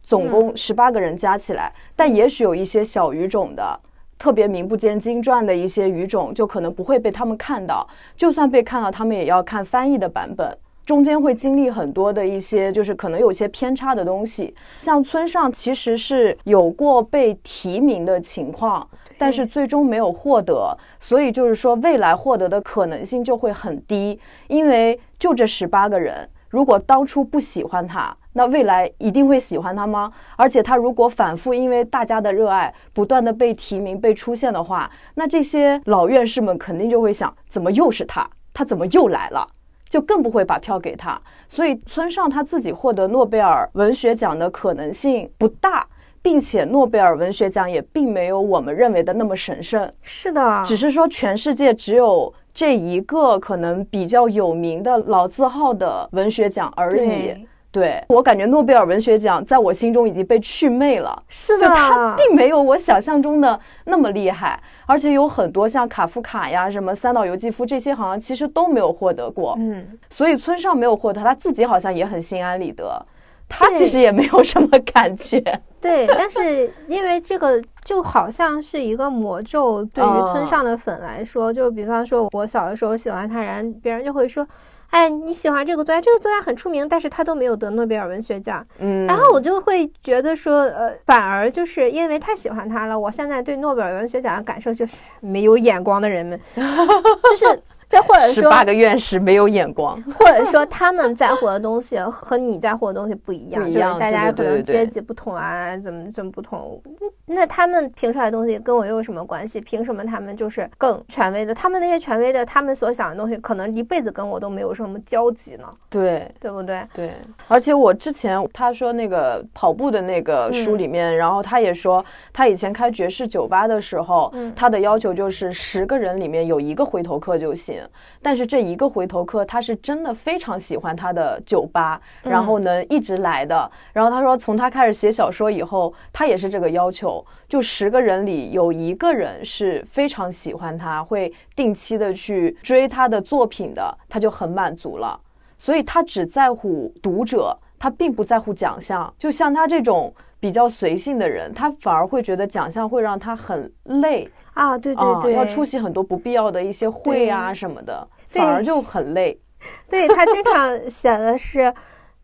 [0.01, 3.81] 总共十八个人加起来，但也许有一些小语种的，
[4.17, 7.85] 特别名不见经传的一些语种，就可能不会被他们看到，
[8.17, 10.57] 就算被看到，他们也要看翻译的版本。
[10.87, 14.55] 中间会经历很多的一些，就是可能有些偏差的东西。
[14.83, 24.19] 像村上其实是有过被提名的情况，但是最终没有获得，所以就是说未来获得的可能性就会很低。
[24.47, 30.13] 因为就这十八个人，如果当初不喜欢他，那未来一定会喜欢他吗？
[30.37, 38.31] 而且他如果反复因为大家的热爱，不断的被提名、被出现的话，那这些老院士们肯定就会想：怎么又是他？
[38.55, 39.49] 他怎么又来了？
[39.89, 45.87] 就更不会把票给他，所以村上他自己获得诺贝尔文学奖的可能性不大，
[46.21, 49.89] 并且诺贝尔文学奖也并没有我们认为的那么神圣。
[50.03, 57.47] 是的，只是说全世界只有这一个可能比较有名的老字号的文学奖而已。
[57.77, 69.55] 对我感觉诺贝尔文学奖在我心中已经被祛魅了，是的，它并没有我想象中的那么厉害，而且有很多像卡夫卡呀、什么三岛由纪夫这些，好像其实都没有获得过。
[69.59, 73.05] 嗯，所以村上没有获得，他自己好像也很心安理得。
[73.47, 75.39] 他其实也没有什么感觉。
[75.79, 84.49] 对，但是因为这个就好像是一个魔咒，对于村上的粉来说，就比方说我小的时候喜欢他，然后别人就会说。
[84.91, 86.01] 哎，你喜欢这个作家？
[86.01, 88.67] 这个作家很出名，但是他都没有得诺贝尔文学奖。
[88.79, 97.63] 嗯，然后我就会觉得说，呃，反而就是因为太喜欢他了，我现在对诺贝尔文学奖的感受就是没有眼光的人们， 就是。
[97.89, 106.83] 这或者说，十八个院士没有眼光，或者说他们在乎的东西和你在乎的东西不一样，就是大家可能阶级不同啊，怎么怎么不同？
[107.27, 109.61] 那他们评出来的东西跟我又有什么关系？
[109.61, 111.55] 凭什么他们就是更权威的？
[111.55, 115.73] 他们那些权威的，他们所想的东西，可能一辈子跟我都没有什么交集呢？
[115.89, 116.83] 对，对不对？
[116.93, 117.15] 对。
[117.47, 127.76] 而且我之前他说那个跑步的那个书里面，然后他也说，他以前开爵士酒吧的时候，他的要求就是十个人里面有一个回头客就行。
[128.23, 133.71] 但是这一个回头客，他是真的非常喜欢他的酒吧，然后呢一直来的。
[133.93, 145.19] 然后他说，从他开始写小说以后，他也是这个要求，就十个人里有一个人是非常喜欢他，会定期的去追他的作品的，他就很满足了。
[145.59, 149.13] 所以他只在乎读者，他并不在乎奖项。
[149.19, 154.29] 就像他这种比较随性的人，他反而会觉得奖项会让他很累。
[154.57, 159.39] 啊，对对对，要出席很多不必要的一些会啊什么的，反而就很累。
[159.89, 161.73] 对他经常写的是，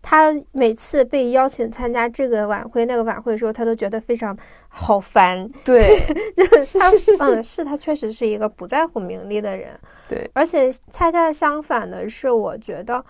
[0.00, 4.34] 他每次被邀请参加这个晚会、那个晚会的时候，他都觉得非常
[4.68, 5.46] 好烦。
[5.62, 6.00] 对，
[6.34, 9.78] 就是他，嗯，是他确实是一个不在乎名利的人。
[10.08, 13.04] 对，而且恰恰相反的是，我觉得。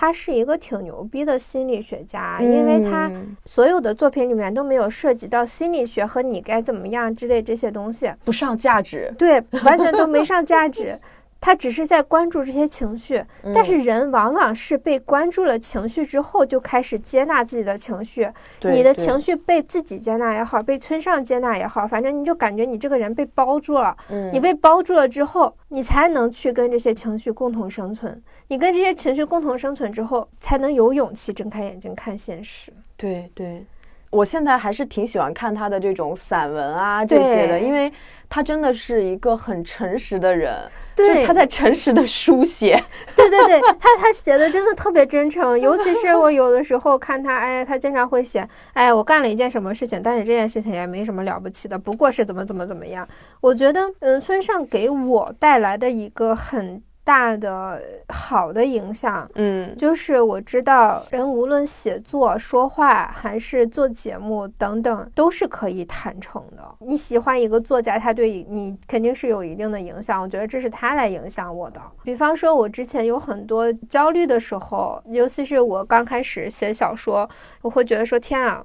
[0.00, 3.10] 他是一个挺牛逼的心理学家，因为他
[3.44, 10.96] 所有的作品里面都没有涉及到心理学和你该怎么样之类这些东西，不上价值，对，完全都没上价值。
[11.40, 13.24] 他只是在关注这些情绪，
[13.54, 18.28] 但是人往往是被关注了情绪之后，就开始接纳自己的情绪。
[18.64, 23.96] 你的情绪被自己接纳也好，被村上接纳也好，反正你就感觉你这个人被包住了。
[24.32, 28.22] 你被包住了之后，你才能去跟这些情绪共同生存。
[28.48, 32.72] 你跟这些情绪共同生存之后，才能有勇气睁开眼睛看现实。
[32.96, 33.64] 对对。
[34.10, 37.92] 我现在还是挺喜欢看他的这种散文啊这些的，因为
[38.28, 40.54] 他真的是一个很诚实的人，
[40.96, 42.82] 对，他在诚实的书写，
[43.14, 53.06] 对对对，他他写的真的特别真诚，尤其是我有的时候看他，哎，他经常会写，哎，我干了一件什么事情，但是这件事情也没什么了不起的，不过是怎么怎么怎么样。
[53.40, 56.82] 我觉得，嗯，村上给我带来的一个很。
[57.08, 66.62] 大的好的影响，嗯，就是我知道人无论写作、说话还是做节目等等，都是可以坦诚的。
[66.80, 70.20] 你喜欢一个作家，他对你肯定是有一定的影响。
[70.20, 71.80] 我觉得这是他来影响我的。
[72.02, 77.26] 比方说，我之前有很多焦虑的时候，尤其是我刚开始写小说，
[77.62, 78.62] 我会觉得说：“天啊！”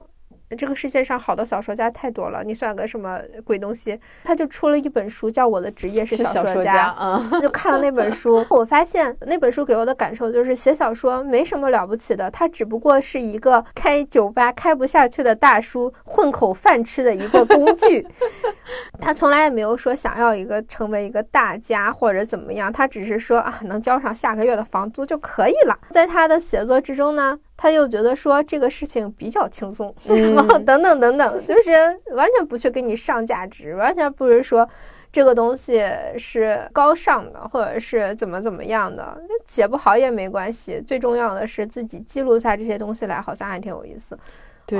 [0.55, 3.99] 这个世界上好的小说家太多了，你算个什么鬼东西？
[4.23, 6.89] 他就出了一本书，叫《我的职业是小说家》。
[6.99, 18.07] 嗯， 就看了那本书， 我发现那本书给我的感受就是，写小说没什么了不起的，他只不过是一个开酒吧开不下去的大叔混口饭吃的一个工具。
[18.99, 25.77] 他从来也没有说想要一个成为一个大家或者怎么样，他只是说啊，能交上下个月的房租就可以了。
[25.89, 27.39] 在他的写作之中呢。
[27.63, 31.71] 他又觉得说这个事情比较轻松，然后等等等等，就是
[32.13, 34.67] 完全不去给你上价值，完全不是说
[35.13, 35.82] 这个东西
[36.17, 44.19] 是高尚的，或者是怎么怎么样的，写不好也没关系，最重要的是自己记录下这些东西来，好像还挺有意思。
[44.65, 44.80] 对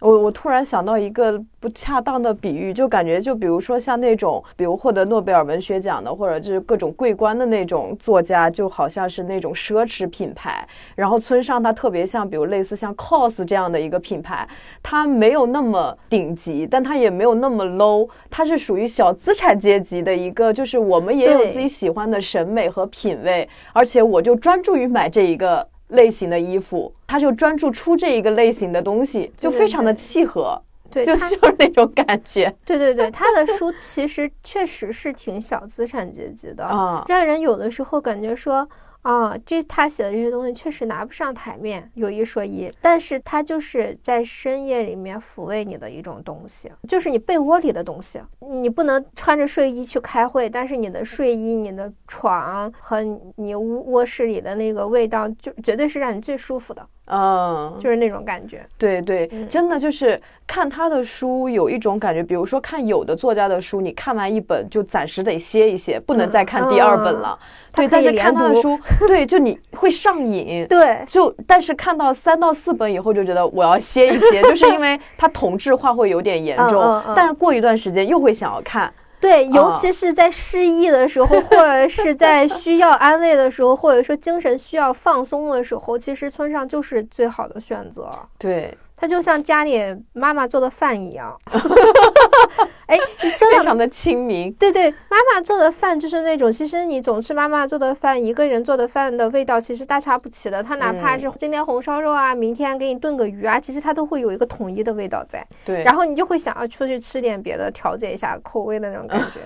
[0.00, 10.68] 我，我突然想到一个不恰当的比喻，就感觉就比如说像那种，比如获得诺贝尔文学奖的，或者就是各种桂冠的那种作家，就好像是那种奢侈品牌。
[10.94, 14.46] 然后村上他特别像，比如类似像 COS 这样的一个品牌，
[14.82, 25.66] 它没有那么顶级，但它也没有那么 low，它是属于小资产阶级的一个，就是我们也有自己喜欢的审美和品味，而且我就专注于买这一个。
[25.92, 32.54] 类型的衣服，他就专注出这一个类型的东西，就非常的契合，对，就 就是那种感觉。
[32.66, 38.68] 对 对对，他的书其实确实是挺小资产阶级的， 啊，让人有的时候感觉说。
[39.02, 48.20] 啊，这他写的这些东西确实拿不上台面，有一说一，但是他就是在深夜里面抚慰你的一种东西，就是你被窝里的东西。
[48.38, 53.02] 你不能穿着睡衣去开会，但是你的睡衣、你的床和
[53.36, 56.86] 你卧室里的那个味道，就绝对是让你最舒服的。
[57.06, 58.64] 嗯，就是那种感觉。
[58.78, 67.38] 对对，嗯真的就是看他的书有一种感觉，比如说看有的作家的书，你看完一本就暂时得歇一歇，不能再看第二本了。
[67.74, 70.66] 对，但是看他的书， 对，就你会上瘾。
[70.68, 78.92] 对，就但是看到三到四本以后，就觉得我要歇一歇，就是因为它同质化会有点严重，嗯嗯嗯但是过一段时间又会想要看。
[79.22, 88.10] 对，尤啊其是在失意的时候，或者是在需要安慰的时候，或者说精神需要放松的时候，其实村上就是最好的选择。
[88.36, 91.36] 对，它就像家里妈妈做的饭一样。
[92.86, 94.52] 哎，你真的非常的亲民。
[94.52, 100.62] 对对，妈妈做的饭就是那种，其实你总吃妈妈做的饭，一个人做的饭的味道其实大差不齐的。
[100.62, 105.44] 它哪怕嗯是今天红烧肉啊，明天给你炖个鱼啊，其实它都会有一个统一的味道在。
[105.64, 109.40] 对，然后你就会想要出去吃点别的，调节一下口味的那种感觉。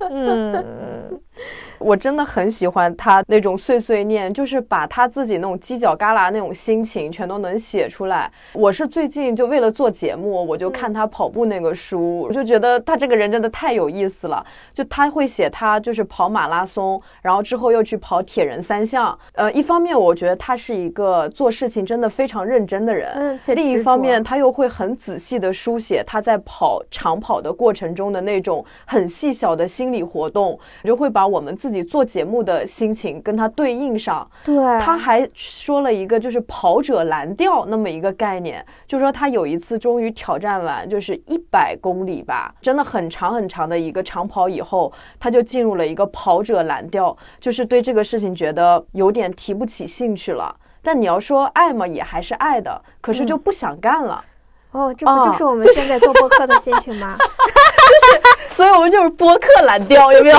[0.08, 1.20] 嗯，
[1.78, 8.28] 我真的很喜欢他那种碎碎念，就是把他自己那种犄角旮旯那种心情全都能写出来。
[8.52, 14.44] 我是最近就为了做节目，我就看他跑步那个书，我就觉得他这个人真的太有意思了。
[14.74, 19.16] 就他会写他就是跑马拉松，然后之后又去跑铁人三项。
[19.34, 34.28] 呃，一方面我觉得他是一个做事情真的非常认真的人，嗯且另一方面他又会很仔细的书写他在跑长跑的过程中的那种很细小的心理活动，就会把我们自己做节目的心情跟他对应上。
[34.44, 50.54] 对，他还说了一个就是跑者蓝调那么一个概念，就说他有一次终于挑战完就是一百公里吧，真的很长很长的一个长跑以后，他就进入了一个跑者蓝调，就是对这个事情觉得有点提不起兴趣了。
[50.82, 54.24] 但你要说爱嘛，也还是爱的，可是就不想干了。
[54.70, 57.16] 哦，这不哦就是我们现在做播客的心情吗？
[57.18, 60.38] 就是所以我们就是播客蓝调，有没有？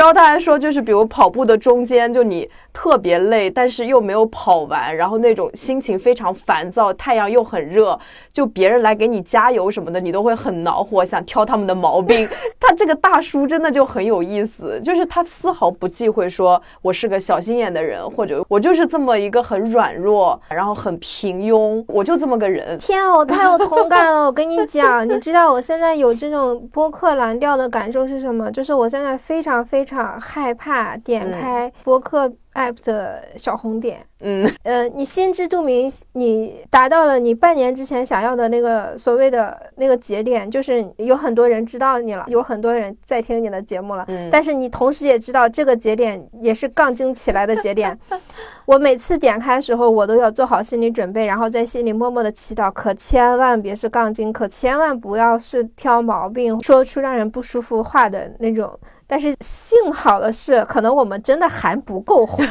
[0.00, 8.00] 然后他还说，就是比如跑步的中间，就你特别累，但是又没有跑完，然后那种心情非常烦躁，太阳又很热，
[8.32, 12.26] 就别人来给你加油什么的，你都会很恼火，想挑他们的毛病。
[12.58, 22.78] 他这个大叔真的就很有意思，就是他丝毫不忌讳说我是个小心眼的人，或者我就是这么一个很软弱，然后很平庸，我就这么个人。
[22.78, 24.24] 天啊，我太有同感了！
[24.24, 28.50] 我跟你讲，你知道我现在有这种播客蓝调的感受是什么？
[28.50, 34.04] 就是我现在非常非常害怕点开播客 app 的小红点。
[34.22, 44.04] 嗯， 呃，你心知肚明，你达到了你半年之前想要的那个所谓的那个节点，就是有很多人知道你了，有很多人在听你的节目了。
[44.08, 47.98] 嗯但是你同时也知道这个节点也是杠精起来的节点。
[48.66, 58.78] 我每次点开的时候，我都要做好心理准备，然后在心里默默的祈祷，可千万别是杠精，可千万不要是挑毛病，说出让人不舒服话的那种。
[59.10, 62.46] 但是幸好的是，可能我们真的还不够红。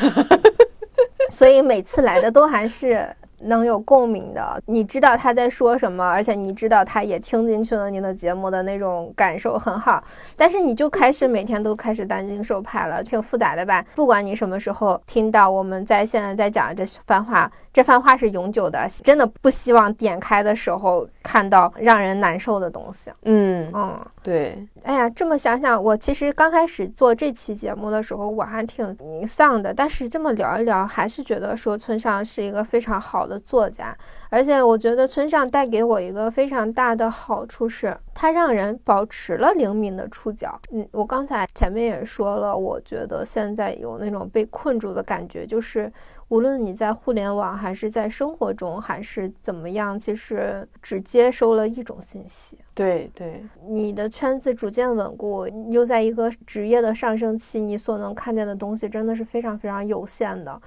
[1.29, 3.07] 所以每次来的都还是
[3.41, 4.61] 能有共鸣的。
[4.65, 10.03] 你知道他在说什么，而且你知道他也听进去了你的节目的那种感受很好。
[10.35, 13.83] 但是你就开始每天都开始担惊受怕了，挺复杂的吧？
[13.95, 23.11] 不管你什么时候听到我们在现在在讲这番话，这番话是永久的，真的不希望点开的时候看到让人难受的东西。
[23.23, 23.99] 嗯，嗯。
[24.21, 29.73] 对，哎呀，这么想想，我其实刚开始做这期节目的时候，我还挺丧的。
[29.73, 33.95] 但是这么聊一聊，还是觉得说村上是一个非常好的作家，
[34.29, 40.59] 而且我觉得村上带给我一个非常大的好处是，他让人保持了灵敏的触角。
[40.71, 45.93] 嗯，我刚才前面也说了，我觉得现在有那种被困住的感觉，就是。
[46.29, 52.55] 无论你在互联网还是在生活中，还是怎么样，其实只接收了一种信息。
[52.75, 60.61] 对对，你的圈子逐渐稳固，又在一个职业的上升期，你所能看见的东西真的是非常非常有限的。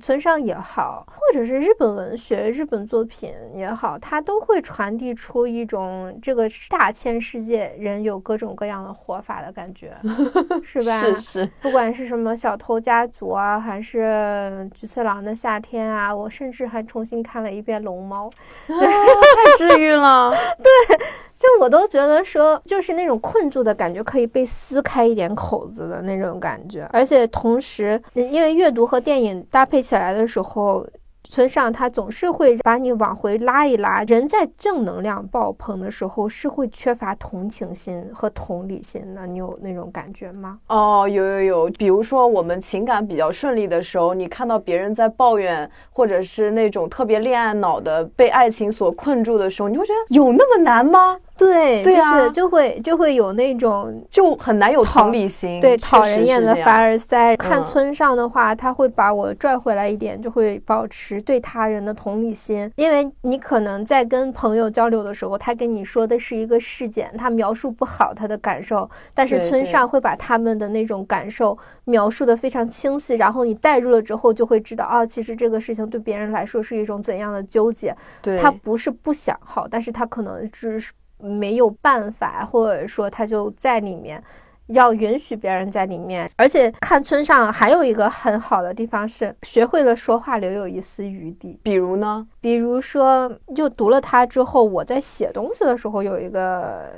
[0.00, 9.96] 村上也好，或者是日本文学、日本作品也好，它都会传递出一种这个大千世界人有各种各样的活法的感觉，
[10.64, 11.00] 是吧？
[11.02, 18.28] 是是，不管是什么小偷家族啊，还是菊次郎的夏天啊，我甚至还重新看了一遍龙猫。
[18.66, 20.32] 啊太治愈了。
[21.44, 30.86] 就我都觉得说，就是那种困住的感觉，可以被撕开一点口子的那种感觉，而且同时，因为阅读和电影搭配起来的时候。
[31.26, 34.02] 村上他总是会把你往回拉一拉。
[34.02, 39.26] 人在正能量爆棚的时候，是会缺乏同情心和同理心的。
[39.26, 40.58] 你有那种感觉吗？
[40.68, 51.16] 哦，有有有，比如说我们情感比较顺利的时候，你看到别人在抱怨，或者是那种特别恋爱脑的被爱情所困住的时候，你会觉得有那么难吗？
[51.36, 57.36] 对，对啊就是就会就会有那种就很难有同理心，对讨人厌的凡尔赛。
[57.36, 62.70] 看嗯村上的话，他会把我拽回来一点，就会保持对他人的同理心。
[62.76, 77.94] 因为你可能在跟朋友交流的时候，他跟你说的是一个事件，他描述不好他的感受，但是村上会把他们的那种感受描述的非常清晰，然后你带入了之后，就会知道啊，其实这个事情对别人来说是一种怎样的纠结。
[78.22, 84.22] 对他不是不想好，但是他可能只是没有办法，或者说他就在里面。
[84.68, 91.60] 要允许别人在里面，而且看村上还有一个很好的地方是学会了说话留有一丝余地。
[91.62, 96.90] 比如呢，比如说，就读了它之后，我在写东西的时候有一个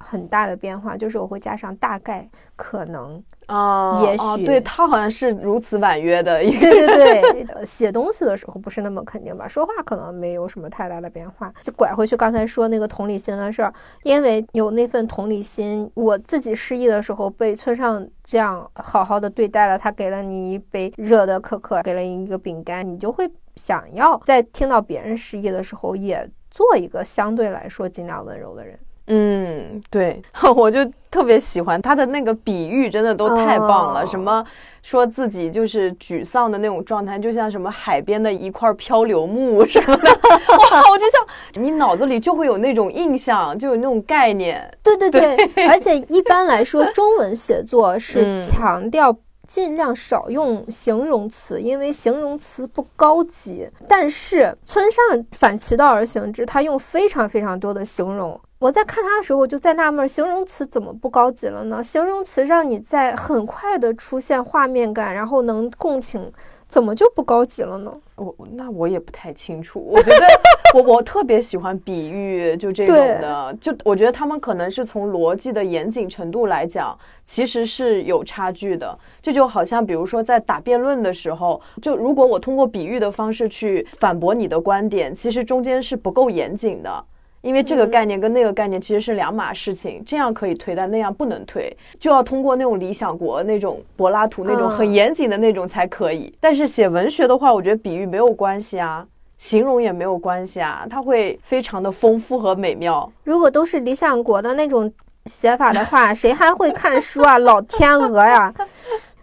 [0.00, 3.22] 很大的变化，就是我会加上大概、可能。
[3.46, 11.52] 啊，也许哦对他好像是如此婉约的 一个，对对对，呃写东西的时候不是那么肯定吧，说话可能没有什么太大的变化。
[11.60, 13.74] 就拐回去刚才说那个同理心的事儿，
[14.04, 28.78] 因为有那份同理心，我自己失忆的时候被村上这样好好的对待了，他给了你一杯热的可可，给了你一个饼干，你就会想要在听到别人失忆的时候，也做一个相对来说尽量温柔的人。
[29.12, 30.22] 嗯，对，
[30.54, 30.78] 我就
[31.10, 34.02] 特别喜欢他的那个比喻，真的都太棒了。
[34.02, 34.44] 哦什么
[34.82, 40.10] 说自己就是沮丧的那种状态，就像什么海边的一块漂流木什么的，
[40.56, 44.72] 哇，我就像你脑子里就会有那种印象，就有那种概念。
[44.82, 49.14] 对对对，而且一般来说， 中文写作是嗯强调
[49.46, 53.68] 尽量少用形容词，因为形容词不高级。
[53.88, 58.40] 但是村上反其道而行之，他用非常非常多的形容。
[58.60, 61.82] 我在看他的时候，我就在纳闷儿，形容词怎么不高级了呢？
[61.82, 66.30] 形容词让你在很快的出现画面感，然后能共情，
[66.68, 67.90] 怎么就不高级了呢？
[68.16, 70.26] 我那我也不太清楚，我觉得
[70.74, 76.94] 我我特别喜欢比喻，就这种的，就我觉得他们可能是从逻辑的严谨程度来讲，
[77.24, 78.94] 其实是有差距的。
[79.22, 87.02] 这就好像比如说在打辩论的时候，就如果我通过比喻的方式去反驳你的观点，其实中间是不够严谨的。
[87.42, 96.32] 因为这个概念跟那个概念其实是两码事情，这样可以推，但那样不能推，就要通过那种理想国那种柏拉图那种很嗯严谨的那种才可以。
[96.40, 99.06] 但是写文学的话，我觉得比喻没有关系啊，
[99.38, 103.10] 形容也没有关系啊，它会非常的丰富和美妙。
[103.24, 104.92] 如果都是理想国的那种
[105.26, 107.38] 写法的话， 谁还会看书啊？
[107.38, 108.52] 老天鹅呀！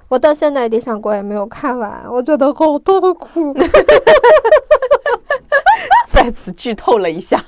[0.09, 3.53] 我到现在理想国也没有看完，我觉得好痛苦。
[6.12, 7.44] 再次剧透了一下，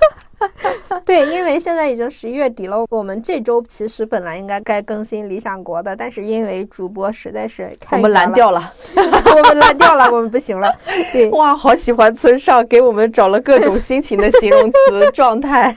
[1.04, 8.72] 对，因为现在已经十一月底了，我们这周其实本来应该该更新理想国的，但是因为主播实在是我们太远了，蓝掉了。
[8.96, 10.74] 我们蓝掉了，我们不行了。
[11.12, 15.76] 对，哇，好喜欢村上给我们找了各种心情的形容词状态。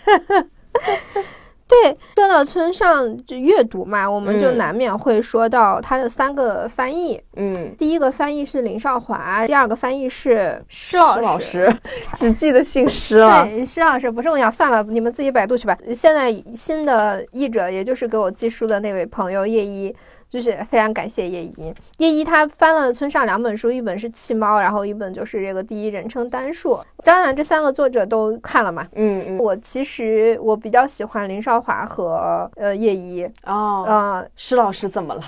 [1.82, 7.20] 对，说到村上就阅读嘛，我们就嗯难免会说到他的三个翻译。
[7.36, 11.76] 嗯，第一个翻译是林少华，第二个翻译是施老施老师
[12.16, 13.46] 只记得姓施了。
[13.46, 15.78] 对，施老师不重要，算了，你们自己百度去吧。
[15.94, 19.94] 现在新的译者，也就是给我寄书的那位朋友叶一，
[20.34, 21.72] 就是非常感谢叶一。
[22.00, 26.80] 叶一他翻了村上两本书，一本是《弃猫》，然后一本就是这个第一人称单数。
[27.04, 28.88] 当然，这三个作者都看了嘛。
[28.96, 35.22] 嗯嗯我其实我比较喜欢林少华和呃叶一，哦，呃，施老师怎么了？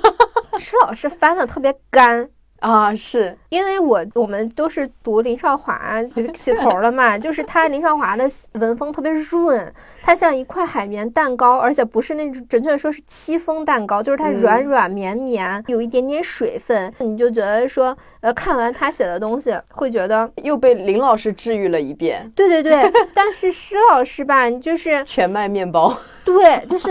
[0.60, 2.28] 施老师翻的特别干。
[2.60, 6.02] 啊，是因为我我们都是读林少华
[6.34, 14.34] 起头了嘛，就是他林少华的文风特别润，它像一块海绵蛋糕，而且不是那种准确说是戚风蛋糕，就是它嗯。
[14.34, 22.30] 软软绵绵，有一点点水分，你就觉得说，呃，看完他写的东西会觉得， 又被林老师治愈了一遍。
[22.34, 22.82] 对对对，
[23.14, 26.90] 但是施老师吧，就是全麦面包，对，就是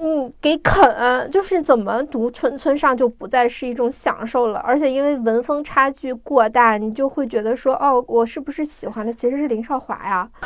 [0.00, 10.28] 你给啃，就是怎么读村村上就不再是一种享受了，而且因为文风差距去过大，你就会觉得说，哦，我是不是喜欢的其实是林少华呀？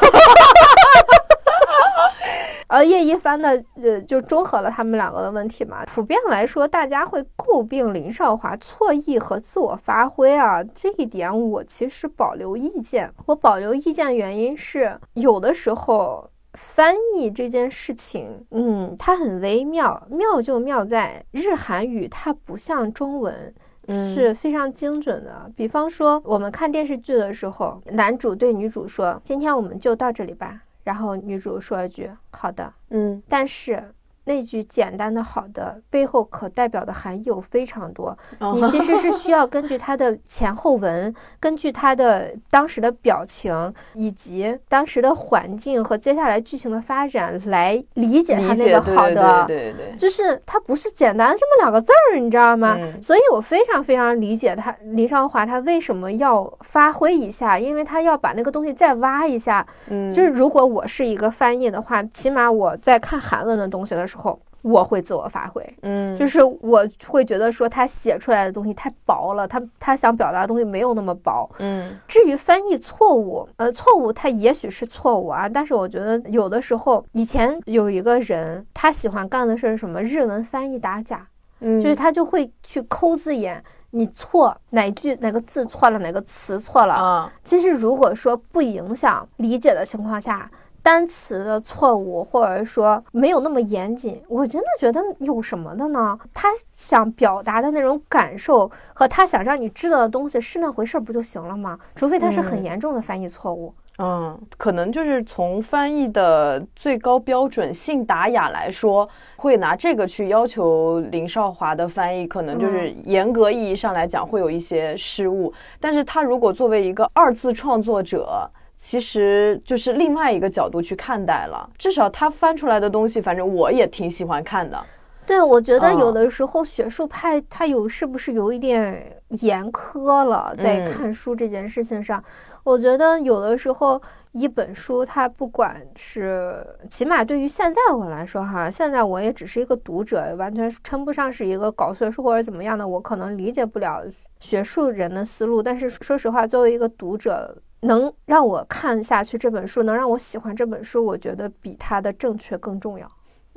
[2.69, 5.85] 呃，叶一帆的呃，就综合了他们两个的问题嘛。
[5.87, 13.13] 普遍来说，大家会诟病林少华错译和自我发挥啊，这一点我其实保留意见。
[13.27, 23.53] 我保留意见原因是，有的时候翻译这件事情，嗯，它很微妙，妙就妙在日韩语它不像中文。
[23.89, 25.51] 嗯是非常精准的。
[25.57, 32.73] 比方说，我们看电视剧的时候，男主对女主说：“今天我们就到这里吧。”然后女主说一句：“好的。
[32.91, 33.93] 嗯”但是
[34.29, 38.17] 那句简单的好的背后可代表的含义有非常多。
[38.55, 49.47] 你其实是需要根据它的前后文，根据它的当时的表情以及当时的环境和接下来剧情的发展来理解它那个好的。
[49.47, 52.77] 对对对，就是它不是简单这么两个字儿，你知道吗？
[53.01, 59.67] 所以我非常非常理解他林少华他为什么要发挥一下，因为他要把那个东西再挖一下。
[59.89, 64.18] 嗯，就是如果我是一个翻译的话，起码我在看韩文的东西的时候，
[64.63, 65.65] 我会自我发挥。
[65.83, 71.49] 嗯，就是我会觉得说他写出来的东西太薄了，他他想表达的东西没有那么薄。
[71.59, 81.27] 嗯，至于翻译错误，呃，错误他也许是错误啊，但是我觉得有的时候，以前有一个人他喜欢干的是什么日文翻译打假，
[81.61, 83.63] 嗯，就是他就会去抠字眼。
[83.91, 87.33] 你错哪句哪个字错了，哪个词错了啊？
[87.43, 90.51] 其实如果说不影响理解的情况下，
[90.89, 96.19] 单词的错误或者说没有那么严谨，我真的觉得有什么的呢？
[96.33, 101.79] 他想表达的那种感受和他想让你知道的东西是那回事儿，不就行了吗？
[101.95, 103.75] 除非他是很严重的翻译错误。
[103.99, 115.53] 嗯，可能就是从翻译的最高标准信达雅来说，会拿这个去要求林少华的翻译，可能就是严格意义上来讲会有一些失误。
[115.79, 121.69] 但是他如果作为一个二次创作者，其实就是另外一个角度去看待了。
[121.77, 124.81] 至少他翻出来的东西，反正我也挺喜欢看的。
[125.27, 132.23] 对，我觉得有的时候学术派他有是不是有一点严苛了，在看书这件事情上，
[132.65, 134.01] 我觉得有的时候
[134.33, 144.03] 一本书，它不管是起码对于现在我来说哈，现在我也只是一个读者，完全称不上是一个搞学术或者怎么样的，我可能理解不了
[144.41, 145.63] 学术人的思路。
[145.63, 153.07] 但是说实话，作为一个读者，能让我看下去这本书，能让我喜欢这本书，我觉得比它的正确更重要。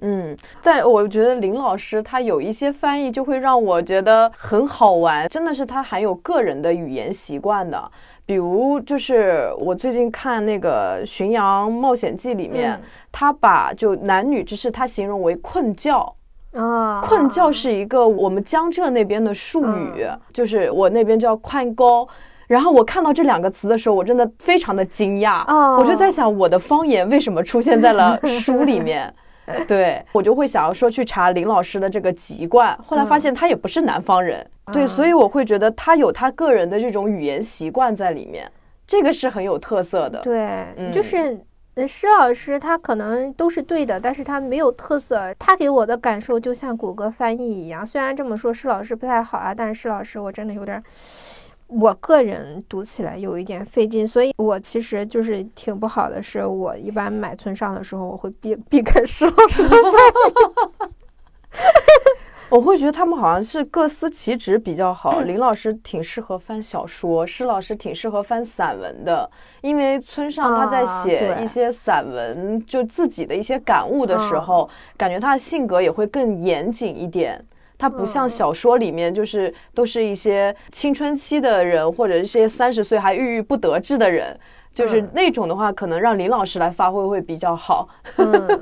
[0.03, 7.91] 嗯，在我觉得林老师他有一些翻译就会让我觉得很好玩，真的是他含有个人的语言习惯的。
[8.25, 16.15] 比如就是我最近看那个《巡洋冒险记》里面，他把就男女之事他形容为困教
[16.53, 22.07] 啊，困教是一个我们江浙那边的术语，就是我那边叫宽高。
[22.51, 25.45] 然后我看到这两个词的时候，我真的非常的惊讶，
[25.77, 29.13] 我就在想我的方言为什么出现在了 书里面。
[29.67, 38.49] 对我就会想要说去查林老师的这个籍贯，后来发现他也不是南方人，对，所以我会觉得他有他个人的这种语言习惯在里面，
[38.85, 40.19] 这个是很有特色的。
[40.19, 41.37] 对，就是
[41.87, 45.33] 施老师他可能都是对的，但是他没有特色。
[45.39, 50.81] 他给我的感受就像谷歌翻译一样，虽然这么说施老师不太好啊，但是施老师我真的有点。
[51.71, 56.21] 我个人读起来有一点费劲，所以我其实就是挺不好的。
[56.21, 59.81] 是我一般买村上的时候，我会避避开施老师的翻译。
[62.51, 65.21] 我会觉得他们好像是各司其职比较好。
[65.21, 77.41] 林老师挺适合翻小说，施老师挺适合翻散文的，因为村上他在写一些散文，就自己的一些感悟的时候，感觉他的性格也会更严谨一点。
[77.81, 84.39] 他不像小说里面，就是都是一些青春期的人，或者一些三十岁还郁郁不得志的人，
[84.75, 87.89] 就是那种的话，可能让林老师来发挥会比较好。
[88.17, 88.61] 嗯，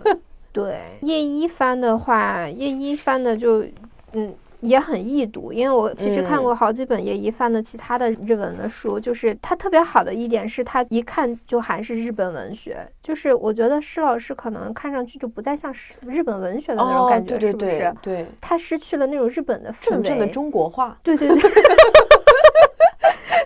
[0.53, 3.65] 对，叶一帆的话，叶一帆的就，
[4.13, 4.33] 嗯。
[4.61, 12.85] 也很易读，因为我其实看过好几本叶一帆的其他的日文的书，就是它特别好的一点是，它一看就还是日本文学。
[13.01, 17.93] 就是我觉得施老师可能看上去就不再像是日本文学的那种感觉，是不是？
[18.01, 20.97] 对，他失去了那种日本的氛围的中国化。
[21.03, 21.39] 对对对。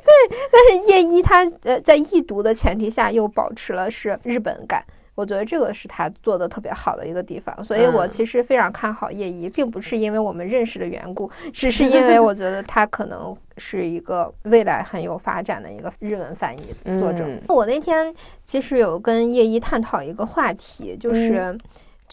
[0.06, 0.12] 对，
[0.52, 4.84] 但是叶一他呃在易读的前提下又保持了是日本感。
[5.16, 17.26] 我觉得这个是他做的特别好的一个地方，所以我其实非常看好叶一，并不是因为我们认识的缘故，只是因为我觉得 他可能是一个未来很有发展的一个日文翻译作者。
[17.48, 18.14] 我那天
[18.46, 21.58] 其实有跟叶一探讨一个话题，就是。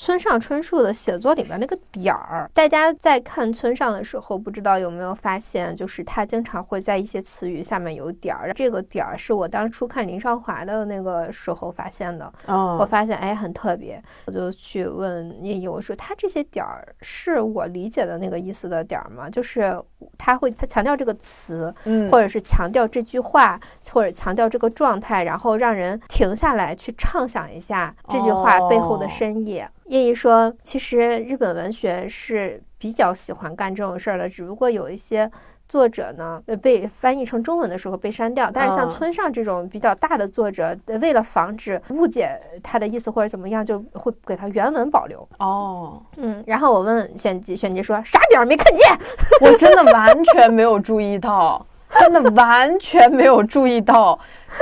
[0.03, 8.51] 村上春树的写作里面那个点儿，大家在看村上的时候，不知道有没有发现，就是他经常会在一些词语下面有点儿。
[8.55, 12.33] 这个点儿是我当初看林少华的那个时候发现的。
[12.47, 19.29] 我发现哎很特别，我就去问叶一，我说他这些点儿是我理解的那个意思的点儿吗？
[19.29, 19.79] 就是
[20.17, 21.75] 他会他强调这个词，
[22.11, 23.61] 或者是强调这句话，
[23.93, 29.63] 或者强调这个状态，然后让人停下来去畅想一下这句话背后的深意。
[29.91, 35.29] 叶一说：“其实日本文学是比较喜欢干这种事儿的，只不过有一些
[35.69, 38.49] 作者呢，呃，被翻译成中文的时候被删掉。
[38.55, 45.29] 但是像嗯村上这种比较大的作者，呃为了防止误解他的意思或者怎么样，就会给他原文保留。
[45.41, 48.87] 哦，嗯，然后我问选集，选集说啥点儿没看见？
[49.43, 51.67] 我真的完全没有注意到，
[51.99, 54.17] 真的完全没有注意到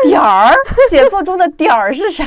[0.05, 0.55] 点儿，
[0.89, 2.27] 写作中的点儿是啥？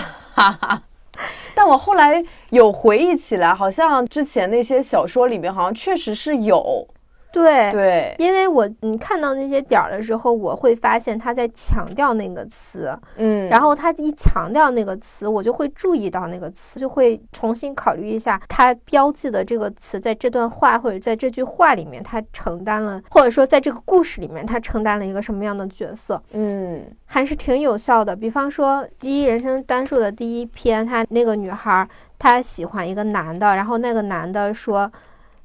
[1.63, 6.87] 但我后来有回忆起来，好像之前那些小说里面好像确实是有，
[7.31, 7.71] 对。
[7.71, 28.15] 对，因为我嗯看到那些点儿的时候，我会发现他在强调那个词，嗯，然后他一强调那个词，我就会注意到那个词，就会重新考虑一下他标记的这个词在这段话或者在这句话里面，他承担了，或者说在这个故事里面，他承担了一个什么样的角色，嗯还是挺有效的。
[28.15, 31.87] 比方说，第一人称单数的第一篇，他那个女孩
[32.19, 34.91] 她喜欢一个男的，然后那个男的说。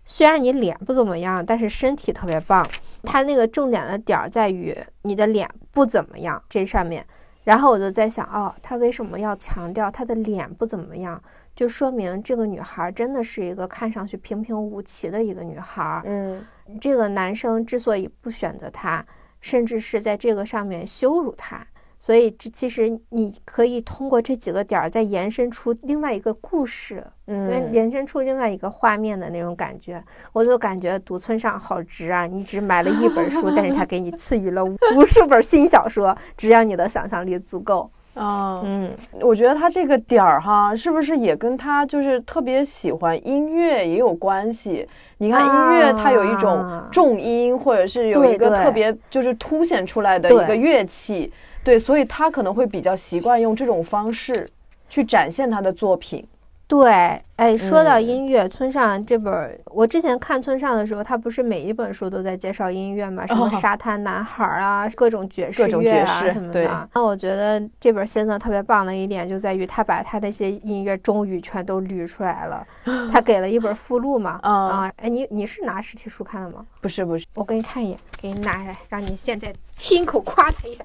[0.06, 2.66] 虽然你脸不怎么样，但是身体特别棒。
[3.02, 7.04] 他那个重点的点儿在于你的脸不怎么样这上面。
[7.44, 11.22] 然后我就在想，哦，他为什么要强调他的脸不怎么样？
[11.54, 16.02] 就说明这个女孩真的是一个看上去平平无奇的一个女孩。
[16.04, 16.44] 嗯
[16.80, 19.04] 这个男生之所以不选择她，
[19.40, 21.64] 甚至是在这个上面羞辱她，
[22.06, 30.00] 所以这其实你可以通过这几个点儿再延伸出另外一个故事，延嗯，延伸出另外一个画面的那种感觉。
[30.32, 32.24] 我就感觉读村上好值啊！
[32.24, 37.90] 你只买了一本书，但是他给你赐予了无无数本新小说，只要你的想象力足够。
[38.14, 44.88] 嗯，嗯，我觉得他这个点儿哈，是不是也跟他就是特别喜欢音乐也有关系？
[45.18, 51.32] 你看音乐，它有一种啊重音，或者是有一个特别就是凸显出来的一个乐器，对，
[51.78, 54.48] 所以他可能会比较习惯用这种方式
[54.88, 56.26] 去展现他的作品。
[56.68, 56.90] 对，
[57.36, 66.88] 哎，说到嗯音乐，村上这本儿，我之前看村上的时候，他不是每一本书都在介绍音乐嘛，什么哦沙滩男孩儿啊，各种爵士乐啊什么的。
[66.92, 72.66] 那我觉得这本先生特别棒的一点就在于，他把他那些音乐终于全都捋出来了。
[73.12, 76.66] 他给了一本附录嘛，嗯啊，哎，你你是拿实体书看的吗？
[76.80, 80.84] 不是不是，我给你看一眼，给你拿下来，让你现在亲口夸他一下。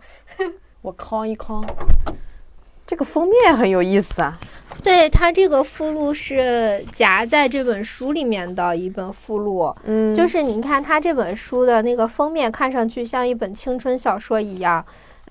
[0.82, 1.64] 我康一康，
[2.88, 4.40] 这个封面很有意思啊。
[4.84, 14.84] 对它这个附录是夹在这本书里面的一本附录，嗯，就是你看它这本书的那个封面，看上去像一本青春小说一样，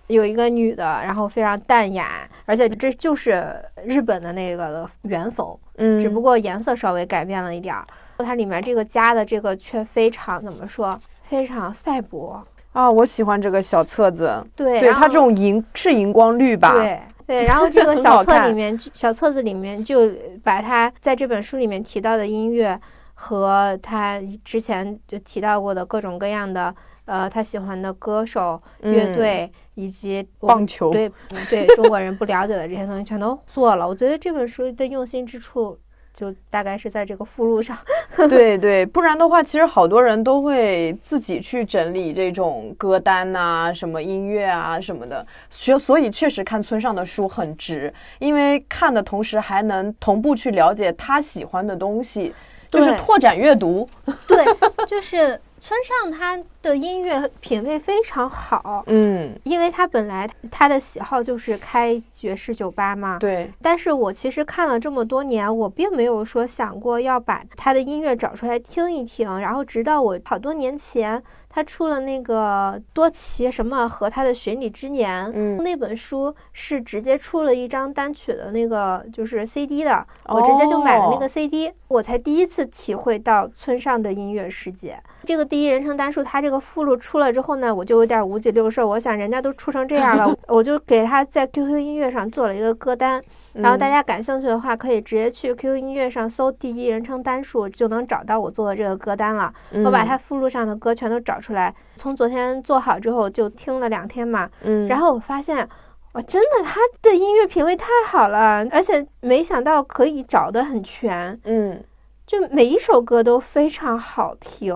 [0.06, 3.52] 有一个女的，然后非常淡雅，而且这就是
[3.84, 7.84] 日本的那个原风，嗯，只不过颜色稍微改变了一点儿。
[8.18, 12.46] 它里面这个加的这个却非常怎么说，非常赛博。
[12.72, 16.72] 啊，我喜欢这个小册子，对，对它这种荧是荧光绿吧？
[16.72, 20.10] 对对，然后这个 小册里面，小册子里面就
[20.44, 22.80] 把他在这本书里面提到的音乐
[23.14, 26.74] 和他之前就提到过的各种各样的
[27.06, 33.86] 呃他喜欢的歌手、乐嗯队以及棒球，对嗯对中国人不了解的这些东西全都做了。
[33.86, 35.76] 我觉得这本书的用心之处。
[36.12, 37.78] 就大概是在这个附录上，
[38.28, 45.26] 对对，不然的话，其实好多人都会自己去整理这种歌单呐、什么音乐啊什么的。
[45.48, 52.34] 所所以确实看村上的书很值，因为看的同时还能同步去了解他喜欢的东西，
[52.70, 53.88] 就是拓展阅读。
[54.26, 54.44] 对，
[54.86, 69.38] 就是村上他的音乐品味非常好，嗯，因为他本来他的喜好就是开爵士酒吧嘛，对，但是我其实看了这么多年，我并没有说想过要把他的音乐找出来听一听。
[69.38, 71.22] 然后直到我好多年前，
[71.52, 84.96] 他出了那个多奇什么和他的寻礼之年，嗯那本书是直接出了一张单曲的那个就是 CD 的，我直接就买了那个哦 CD，、我才第一次体会到村上的音乐世界。
[85.24, 88.86] 这个第一人称单数，它这个附录出了之后呢，我就有点五脊六兽。
[88.86, 93.20] 我想人家都出成这样了， 我就给他在 QQ 音乐上做了一个歌单。
[93.54, 99.52] 然后大嗯家感兴趣的话，可以直接去 QQ 音乐上搜“第一人称单数”，就能找到我做的这个歌单了。
[99.84, 105.68] 我把它附录上的歌全都找出来，从昨天做好之后就听了两天嘛，嗯，然后我发现。
[106.12, 111.80] 哇，真的，他的音乐品味太好了，而且没想到可以找得很全，嗯
[112.26, 114.74] 就每一首歌都非常好听。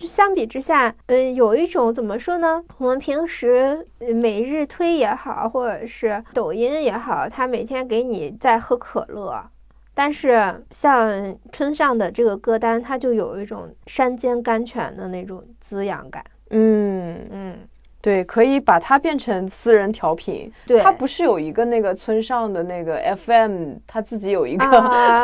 [0.00, 2.64] 就相比之下，嗯，有一种怎么说呢？
[2.78, 9.44] 我们平时呃每日推也好，或者是抖音也好，它每天给你在喝可乐，
[9.92, 16.24] 但是像村上的这个歌单，它就有一种山间甘泉的那种滋养感。
[16.48, 17.58] 嗯，嗯，
[18.02, 20.50] 对，可以把它变成私人调频。
[20.66, 25.22] 对，他不是有一个那个村上的那个 FM，他自己有一个啊，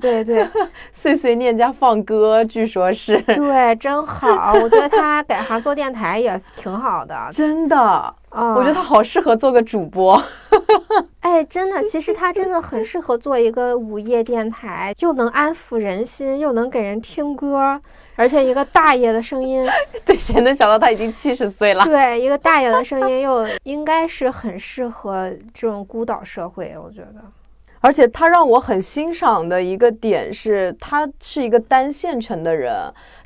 [0.00, 0.46] 对 对，
[0.90, 3.16] 碎碎念加放歌，据说是。
[3.22, 7.76] 对，真好，我觉得他改行做电台也挺好的， 真的。
[7.78, 10.20] 啊，我觉得他好适合做个主播。
[11.36, 17.78] 哎，真的，其实他真的很适合做一个午夜电台，又能安抚人心，又能给人听歌。
[18.14, 19.68] 而且一个大爷的声音，
[20.06, 21.84] 对，谁能想到他已经七十岁了？
[21.84, 27.22] 对，一个大爷的声音又应该是很适合这种孤岛社会，我觉得。
[27.86, 32.74] 而且他让我很欣赏的一个点是，他是一个单线程的人。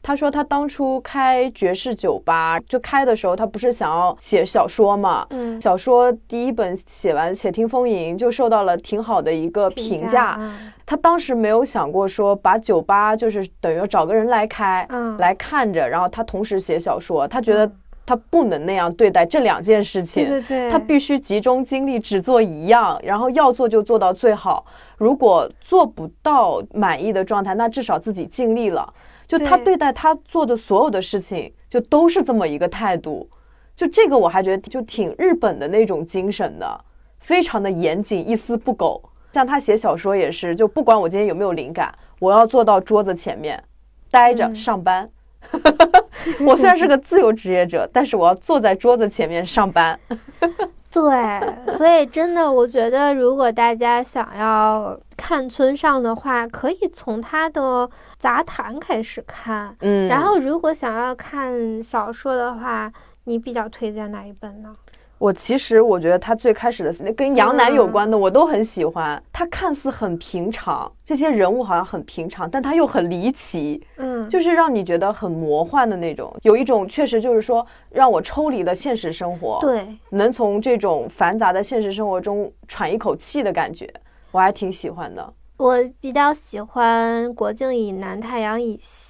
[0.02, 5.26] 他说他当初开爵士酒吧，就开的时候，他不是想要写小说嘛？
[5.30, 10.38] 嗯，小说第一本写完，《且听风吟》就受到了挺好的一个评价。
[10.84, 17.26] 他当时没有想过说把酒吧就是等于找个人来开，嗯，来看着，然后他同时写小说。
[17.26, 17.70] 他觉得。
[18.04, 24.66] 他不能那样对待这两件事情，对对对，他必须集中精力只做一样，然后要做就做到最好。
[24.96, 28.92] 如果做不到满意的状态，那至少自己尽力了。
[29.28, 33.28] 就他对待他做的所有的事情，就都是这么一个态度。
[33.76, 36.84] 就这个我还觉得就挺日本的那种精神的，
[37.20, 39.00] 非常的严谨，一丝不苟。
[39.32, 43.62] 像他写小说也是，就不管我今天有没有灵感，我要坐到桌子前面，
[44.10, 45.08] 待着上班。
[46.46, 49.98] 我虽然是个自由职业者， 但是我要坐在桌子前面上班。
[50.92, 57.88] 对，所以真的，我觉得如果大家想要看村上的话，可以从他的
[58.18, 59.74] 杂谈开始看。
[59.80, 62.92] 嗯，然后如果想要看小说的话，
[63.24, 64.74] 你比较推荐哪一本呢？
[65.20, 69.22] 我其实我觉得他最开始的那跟杨楠有关的，我都很喜欢。
[69.30, 76.34] 他看似很平常，这些人物好像很平常，但他又很离奇，嗯，就是让你觉得很魔幻的那种。
[76.40, 83.86] 有一种确实就是说让我抽离了现实生活，对，能从这种繁杂的现实生活中喘一口气的感觉，
[84.30, 85.34] 我还挺喜欢的。
[85.58, 89.09] 我比较喜欢《国境以南，太阳以西》、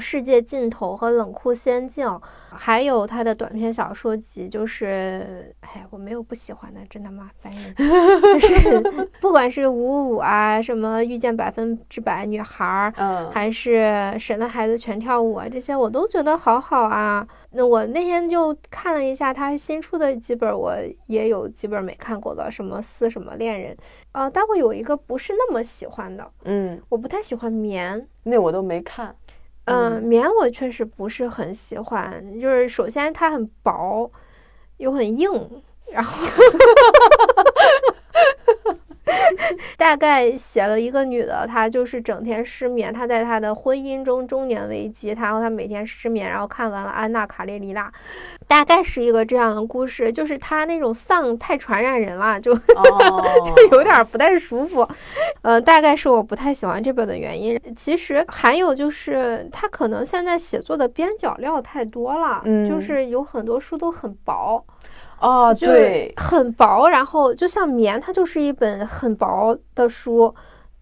[0.00, 2.06] 世界尽头》和《冷酷仙境》，
[2.50, 7.30] 还有他的短篇小说集，就是，哎，我没有不喜欢的，真的吗？
[7.40, 8.80] 翻译，就是
[9.20, 17.26] 不管是五五啊，什么遇见百分之百女孩，嗯，还是神的孩子全跳舞啊，这些我都觉得好好啊。
[17.52, 20.74] 那我那天就看了一下他新出的几本，我
[21.06, 23.76] 也有几本没看过的，什么四什么恋人，
[24.12, 29.14] 呃，但我有一个不是那么喜欢的，嗯，我不太喜欢棉，那我都没看，
[29.68, 34.10] 嗯，棉我确实不是很喜欢，就是首先它很薄，
[34.78, 35.30] 又很硬，
[35.92, 36.26] 然后。
[39.76, 42.92] 大概写了一个女的，她就是整天失眠。
[42.92, 47.88] 她在她的婚姻中中年危机，然后她每天失眠，然后看完了《安娜·卡列尼娜》，
[48.46, 50.12] 大概是一个这样的故事。
[50.12, 54.86] 就是她那种丧太传染人了，就 就有点不太舒服。
[55.42, 57.60] 呃，大概是我不太喜欢这本的原因。
[57.76, 64.64] 其实还有就是她可能现在写作的边角料太多了，就是有很多书都很薄。
[65.20, 70.32] 啊，对，很薄，然后就像棉，它就是一本很薄的书，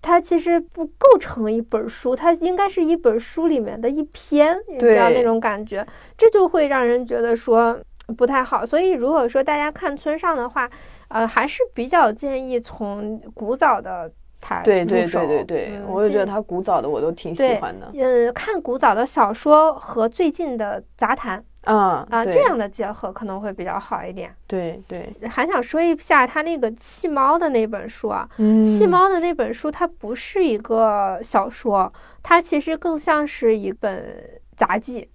[0.02, 5.86] 它其实不构成一本书，它应该是一本书里面的一篇，你知道那种感觉，
[6.18, 7.78] 这就会让人觉得说
[8.16, 8.64] 不太好。
[8.64, 10.68] 所以如果说大家看村上的话，
[11.08, 14.10] 呃，还是比较建议从古早的
[14.40, 17.90] 他对对对对对，我也觉得他古早的我都挺喜欢的。
[17.94, 21.42] 呃，看古早的小说和最近的杂谈。
[21.66, 24.34] 啊啊，这样的结合可能会比较好一点。
[24.46, 31.92] 对对，还想说一下他那个弃猫的那本书啊，嗯，弃猫的那本书它不是一个小说，
[32.22, 35.08] 它其实更像是一本杂记。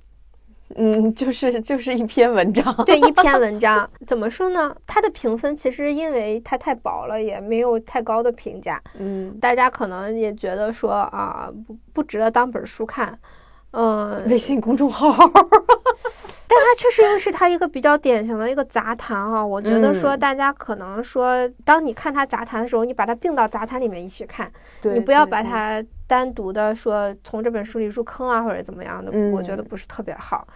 [0.75, 2.73] 嗯，就是就是一篇文章。
[2.85, 3.89] 对，一篇文章。
[4.07, 4.73] 怎么说呢？
[4.87, 8.81] 它的评分其实因为它太薄了，也没有太高的评价。
[8.97, 13.19] 嗯，大家可能也觉得说啊，不不值得当本书看。
[13.71, 15.09] 嗯，微信公众号，
[16.77, 19.45] 确实又是它一个比较典型的一个杂谈啊。
[19.45, 24.49] 我觉得说大家可能说，当你看它杂谈的时候，你把它并到杂谈里面一起看，
[24.83, 30.47] 你不要把它单独的说从这本书里入坑啊或者怎么样的，我觉得不是特别好。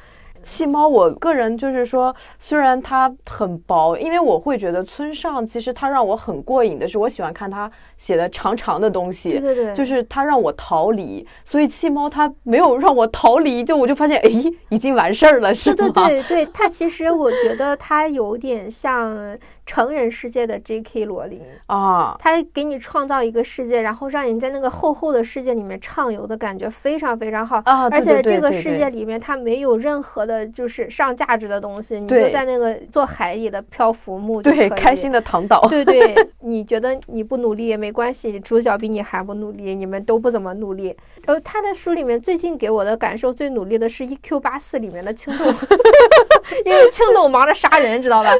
[0.41, 14.29] 弃猫，我个人就是说，虽然它很薄，因为我会觉得村上其实他让我很过瘾的是，我喜欢看他写的长长的东西，对对对，就是他让我逃离，所以弃猫它没有让我逃离，就我就发现，哎，
[14.69, 15.75] 已经完事儿了，是吗？
[15.75, 21.05] 对对对对，它其实我觉得它有点像成人世界的 J.K.
[21.05, 35.61] 罗琳啊，他给你创造一个世界，然后让你在那个厚厚的世界里面畅游的感觉非常非常好啊，而且这个世界里面它没有任何的就是上价值的东西，你就在那个做海里的漂浮木对，开心的躺倒。
[35.69, 40.95] 对对，你觉得你不努力也没关系，主角比你还不努力，你们都不怎么努力。
[41.25, 44.39] 然后他的书里面最近给我的感受最努力的是《E.Q.
[44.39, 45.45] 八四》里面的青豆，
[46.65, 48.31] 因为青豆忙着杀人，知道吧？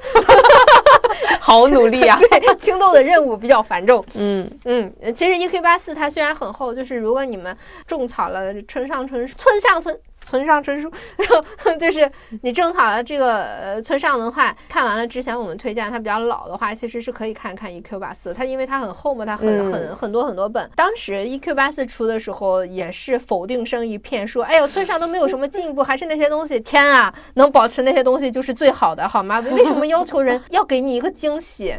[1.39, 2.20] 好努力啊！
[2.20, 4.04] 对，青豆的任务比较繁重。
[4.14, 5.62] 嗯嗯，其实 E.Q.
[5.62, 7.56] 八四它虽然很厚，就是如果你们
[7.88, 9.98] 种草了村上春村上春。
[10.26, 12.12] 村上春树， 然后就是
[12.42, 18.00] 你种草了这个呃村上文化，看完了之前我们推荐它比较老的话，其实是可以看看 E.Q.
[18.00, 20.68] 八四，它因为它很厚嘛，它很嗯很很多很多本。
[20.76, 21.54] 当时 E.Q.
[21.54, 29.40] 八四出的时候也是否定声一片，说哎呦村上都没有什么进步，还是那些东西，天啊，能保持那些东西就是最好的，好吗？
[29.52, 31.76] 为什么要求人 要给你一个惊喜？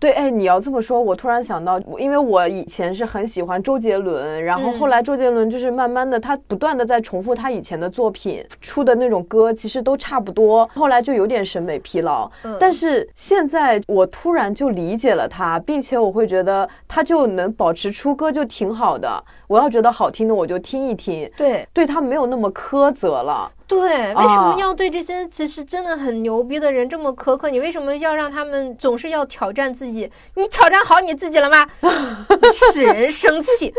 [0.00, 12.30] 对，哎，你要这么说，我突然想到，因为我以前是很喜欢周杰伦，然后后来周杰伦就是慢慢的，他不断的在重复他以前的作品出的那种歌，其实都差不多，后来就有点审美疲劳。
[12.44, 19.22] 嗯但是现在我突然就理解了他，并且我会觉得他就能保持出歌就挺好的。
[19.46, 23.52] 我要觉得好听的我就听一听，对对他没有那么苛责了。
[23.70, 27.48] 对，为什么啊要对这些其实真的很牛逼的人这么苛刻？
[27.48, 30.10] 你为什么要让他们总是要挑战自己？
[30.34, 31.64] 你挑战好你自己了吗？
[32.74, 33.72] 使人生气。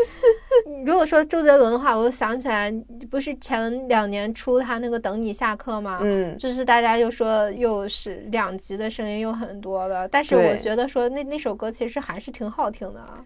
[0.86, 2.72] 如果说周杰伦的话，我就想起来，
[3.10, 5.98] 不是前两年出他那个《等你下课》吗？
[6.00, 13.20] 嗯，就是大家又说又是两极的声音又很多了，但是我觉得说那那首歌其实还是挺好听的啊。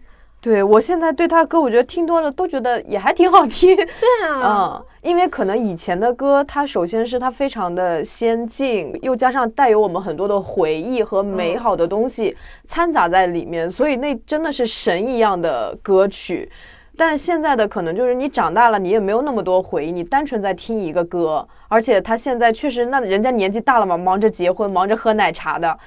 [0.47, 3.75] 对我现在对他歌，我觉得听多了都觉得也还挺好听。
[3.75, 12.33] 对啊，嗯，因为可能以前的歌，它首先是它非常的先进，又加上带有我们很多的回忆和美好的东西
[12.65, 16.49] 掺杂在里面，所以那真的是神一样的歌曲。
[16.95, 25.77] 但是现在的可能就是你长大了，你也没有那么多回忆，你单纯在听一个歌，而且他现在确实，那人家年纪大了嘛，忙着结婚，忙着喝奶茶的，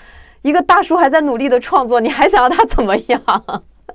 [0.43, 3.23] 一个大叔还在努力的创作，你还想要他怎么样？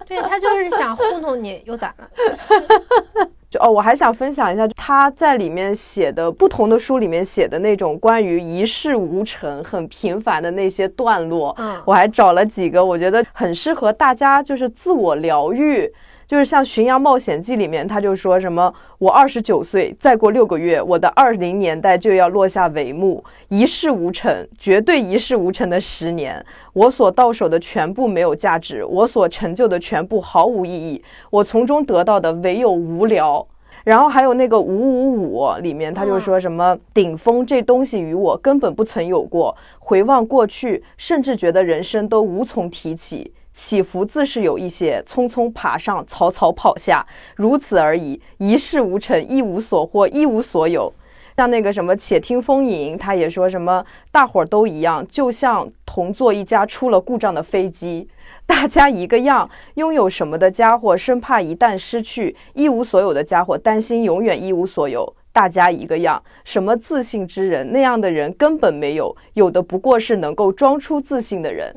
[0.07, 2.09] 对他就是想糊弄你，又咋了？
[3.49, 11.55] 就哦，我还想分享一下他在里面写的不同的书里面写的那种关于一事无成、很平凡的那些段落。
[11.57, 15.91] 嗯我还找了几个，我觉得很适合大家，就是自我疗愈。
[16.27, 26.43] 就是像《巡洋冒险记》里面，他就说什么：“我二十九岁，再过六个月，我的二零年代就要落下帷幕，一事无成，绝对一事无成的十年。
[26.73, 33.45] 我所到手的全部没有价值，我所成就的全部毫无意义，我从中得到的唯有无聊。”
[33.85, 39.55] 然后还有那个五五五里面，他就说什么顶峰这东西与我根本不曾有过。
[39.77, 43.31] 回望过去，甚至觉得人生都无从提起。
[43.55, 48.21] 起伏自是有一些，匆匆爬上，草草跑下，如此而已。
[48.37, 50.91] 一事无成，一无所获，一无所有。
[51.37, 58.09] 像那个什么，且听风吟，他也说什么，大伙儿都一样，就像同坐一架出了故障的飞机，
[58.45, 59.49] 大家一个样。
[59.75, 65.15] 拥有什么的家伙，生怕一旦失去；一无所有的家伙，担心永远一无所有。
[65.31, 71.73] 大家一个样，什么自信之人，那样的人根本没有，有的不过是能够装出自信的人。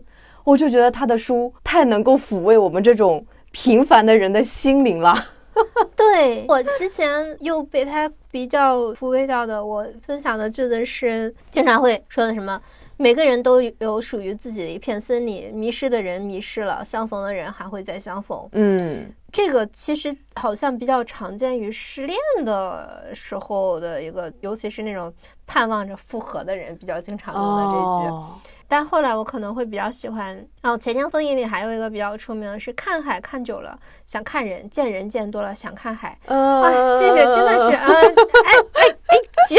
[0.48, 3.22] 我就觉得他的书太能够抚慰我们这种
[3.52, 5.14] 平凡的人的心灵了。
[5.94, 12.58] 对我之前又被他比较抚慰到的，我分享的句子是经常会说的什么。
[12.96, 18.48] 每个人都有属于自己的一片森林，迷失的人迷失了，相逢的人还会再相逢。
[18.52, 25.12] 嗯，这个其实好像比较常见于失恋的时候的一个，尤其是那种
[25.46, 27.72] 盼望着复合的人比较经常用的这
[28.06, 28.14] 句。
[28.14, 28.38] 哦
[28.70, 36.18] 但后来我可能会比较喜欢哦，《钱江风影》里还有一个比较出名的是看海看久了想看人，见人见多了想看海。
[36.26, 37.88] 呃，哇，这是真的是，嗯，
[38.44, 39.16] 哎哎哎，
[39.48, 39.56] 绝！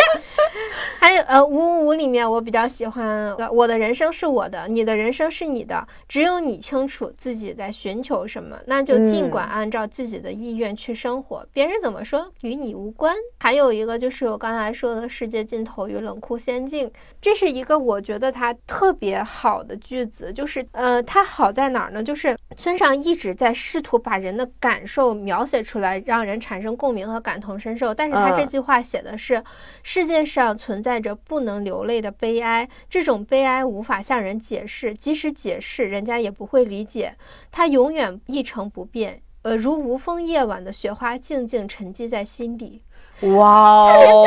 [1.00, 13.16] 还有呃，五五五里面我比较喜欢，呃我的人生是我的，你的人生是你的，只有你清楚自己在寻求什么，那就尽管按照自己的意愿去生活，别人怎么说与你无关。
[13.40, 16.92] 还有一个就是我刚才说的世界尽头与冷酷仙境，
[17.22, 22.04] 这是一个我觉得它特别好的句子，就是呃，它好在哪儿呢？
[22.04, 27.94] 就是村上一直在试图把人的感受描写出来，让人产生共鸣和感同身受。
[27.94, 29.42] 但是他这嗯句话写的是，
[29.84, 37.16] 世界上存在着不能流泪的悲哀，这种悲哀无法向人解释，即使解释，人家也不会理解，
[37.52, 39.22] 它永远一成不变。
[39.42, 42.82] 呃，如无风夜晚的雪花，静静沉积在心里。
[43.22, 44.26] 哇哦，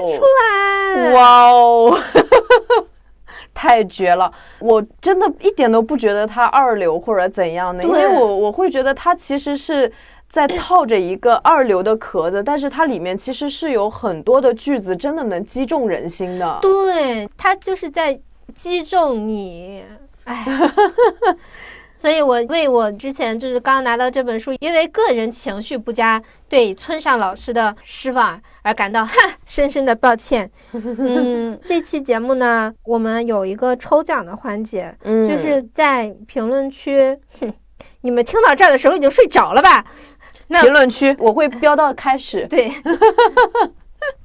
[0.00, 1.96] 出来，哇哦，
[3.54, 4.32] 太绝了！
[4.58, 9.92] 我真的一点都不觉得他二流或者怎样的，因为我我会觉得他其实是
[10.30, 16.58] 在套着一个二流的壳子，但是它里面其实是有很多的句子真的能击中人心的。
[16.62, 18.18] 对它就是在
[18.54, 19.84] 击中你，
[20.24, 20.44] 哎。
[21.92, 29.12] 所以，我为我之前就是刚拿到这本书，因为个人情绪不佳，对村上老师的失望而感到哈
[29.44, 30.50] 深深的抱歉。
[30.72, 37.52] 嗯，这期节目呢，我们有一个抽奖的环节，就是在评论区，哼，
[38.00, 39.84] 你们听到这儿的时候已经睡着了吧？
[40.62, 42.46] 评论区我会标到开始。
[42.48, 42.72] 对。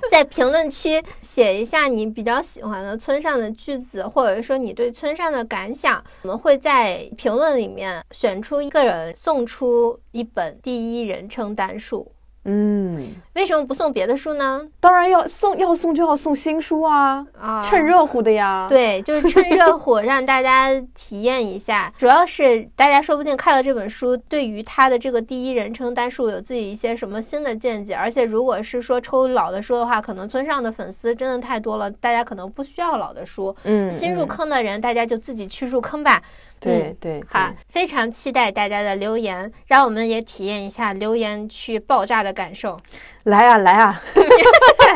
[0.09, 12.09] 在评论区写一下你比较喜欢的村上的句子，或者说你对村上的感想，我们会在评论里面选出一个人，送出一本第一人称单数。
[12.48, 14.62] 嗯，为什么不送别的书呢？
[14.80, 17.26] 当然要送，要送就要送新书啊！
[17.41, 18.68] 啊，趁热乎的呀。
[18.70, 21.91] 对，就是趁热乎，让大家体验一下。
[21.98, 27.96] 主要是大家说不定看了这本书，对于他的这个第一人称单数有自己一些什么新的见解。
[27.96, 33.56] 而且，如果是说抽老的书的话，可能村上的粉丝真的太多了，大家可能不需要老的书。
[33.64, 36.22] 嗯，新入坑的人，大家就自己去入坑吧。
[36.66, 42.78] 对对，好，非常期待大家的留言，让我们也体验一下留言区爆炸的感受。
[43.24, 44.01] 来呀 来呀，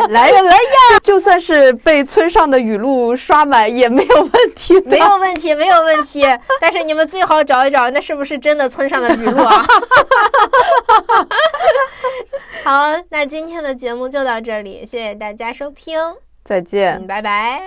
[0.09, 0.99] 来呀来呀！
[1.03, 6.23] 就算是被村上的语录刷满也没有问题，没有问题，没有问题。
[6.61, 9.65] 但是你们最好找一找，那是不是真的村上的语录啊？
[12.63, 15.97] 好，那今天的节目就到这里，谢谢大家收听，
[16.43, 17.61] 再见，拜拜。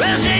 [0.00, 0.37] Is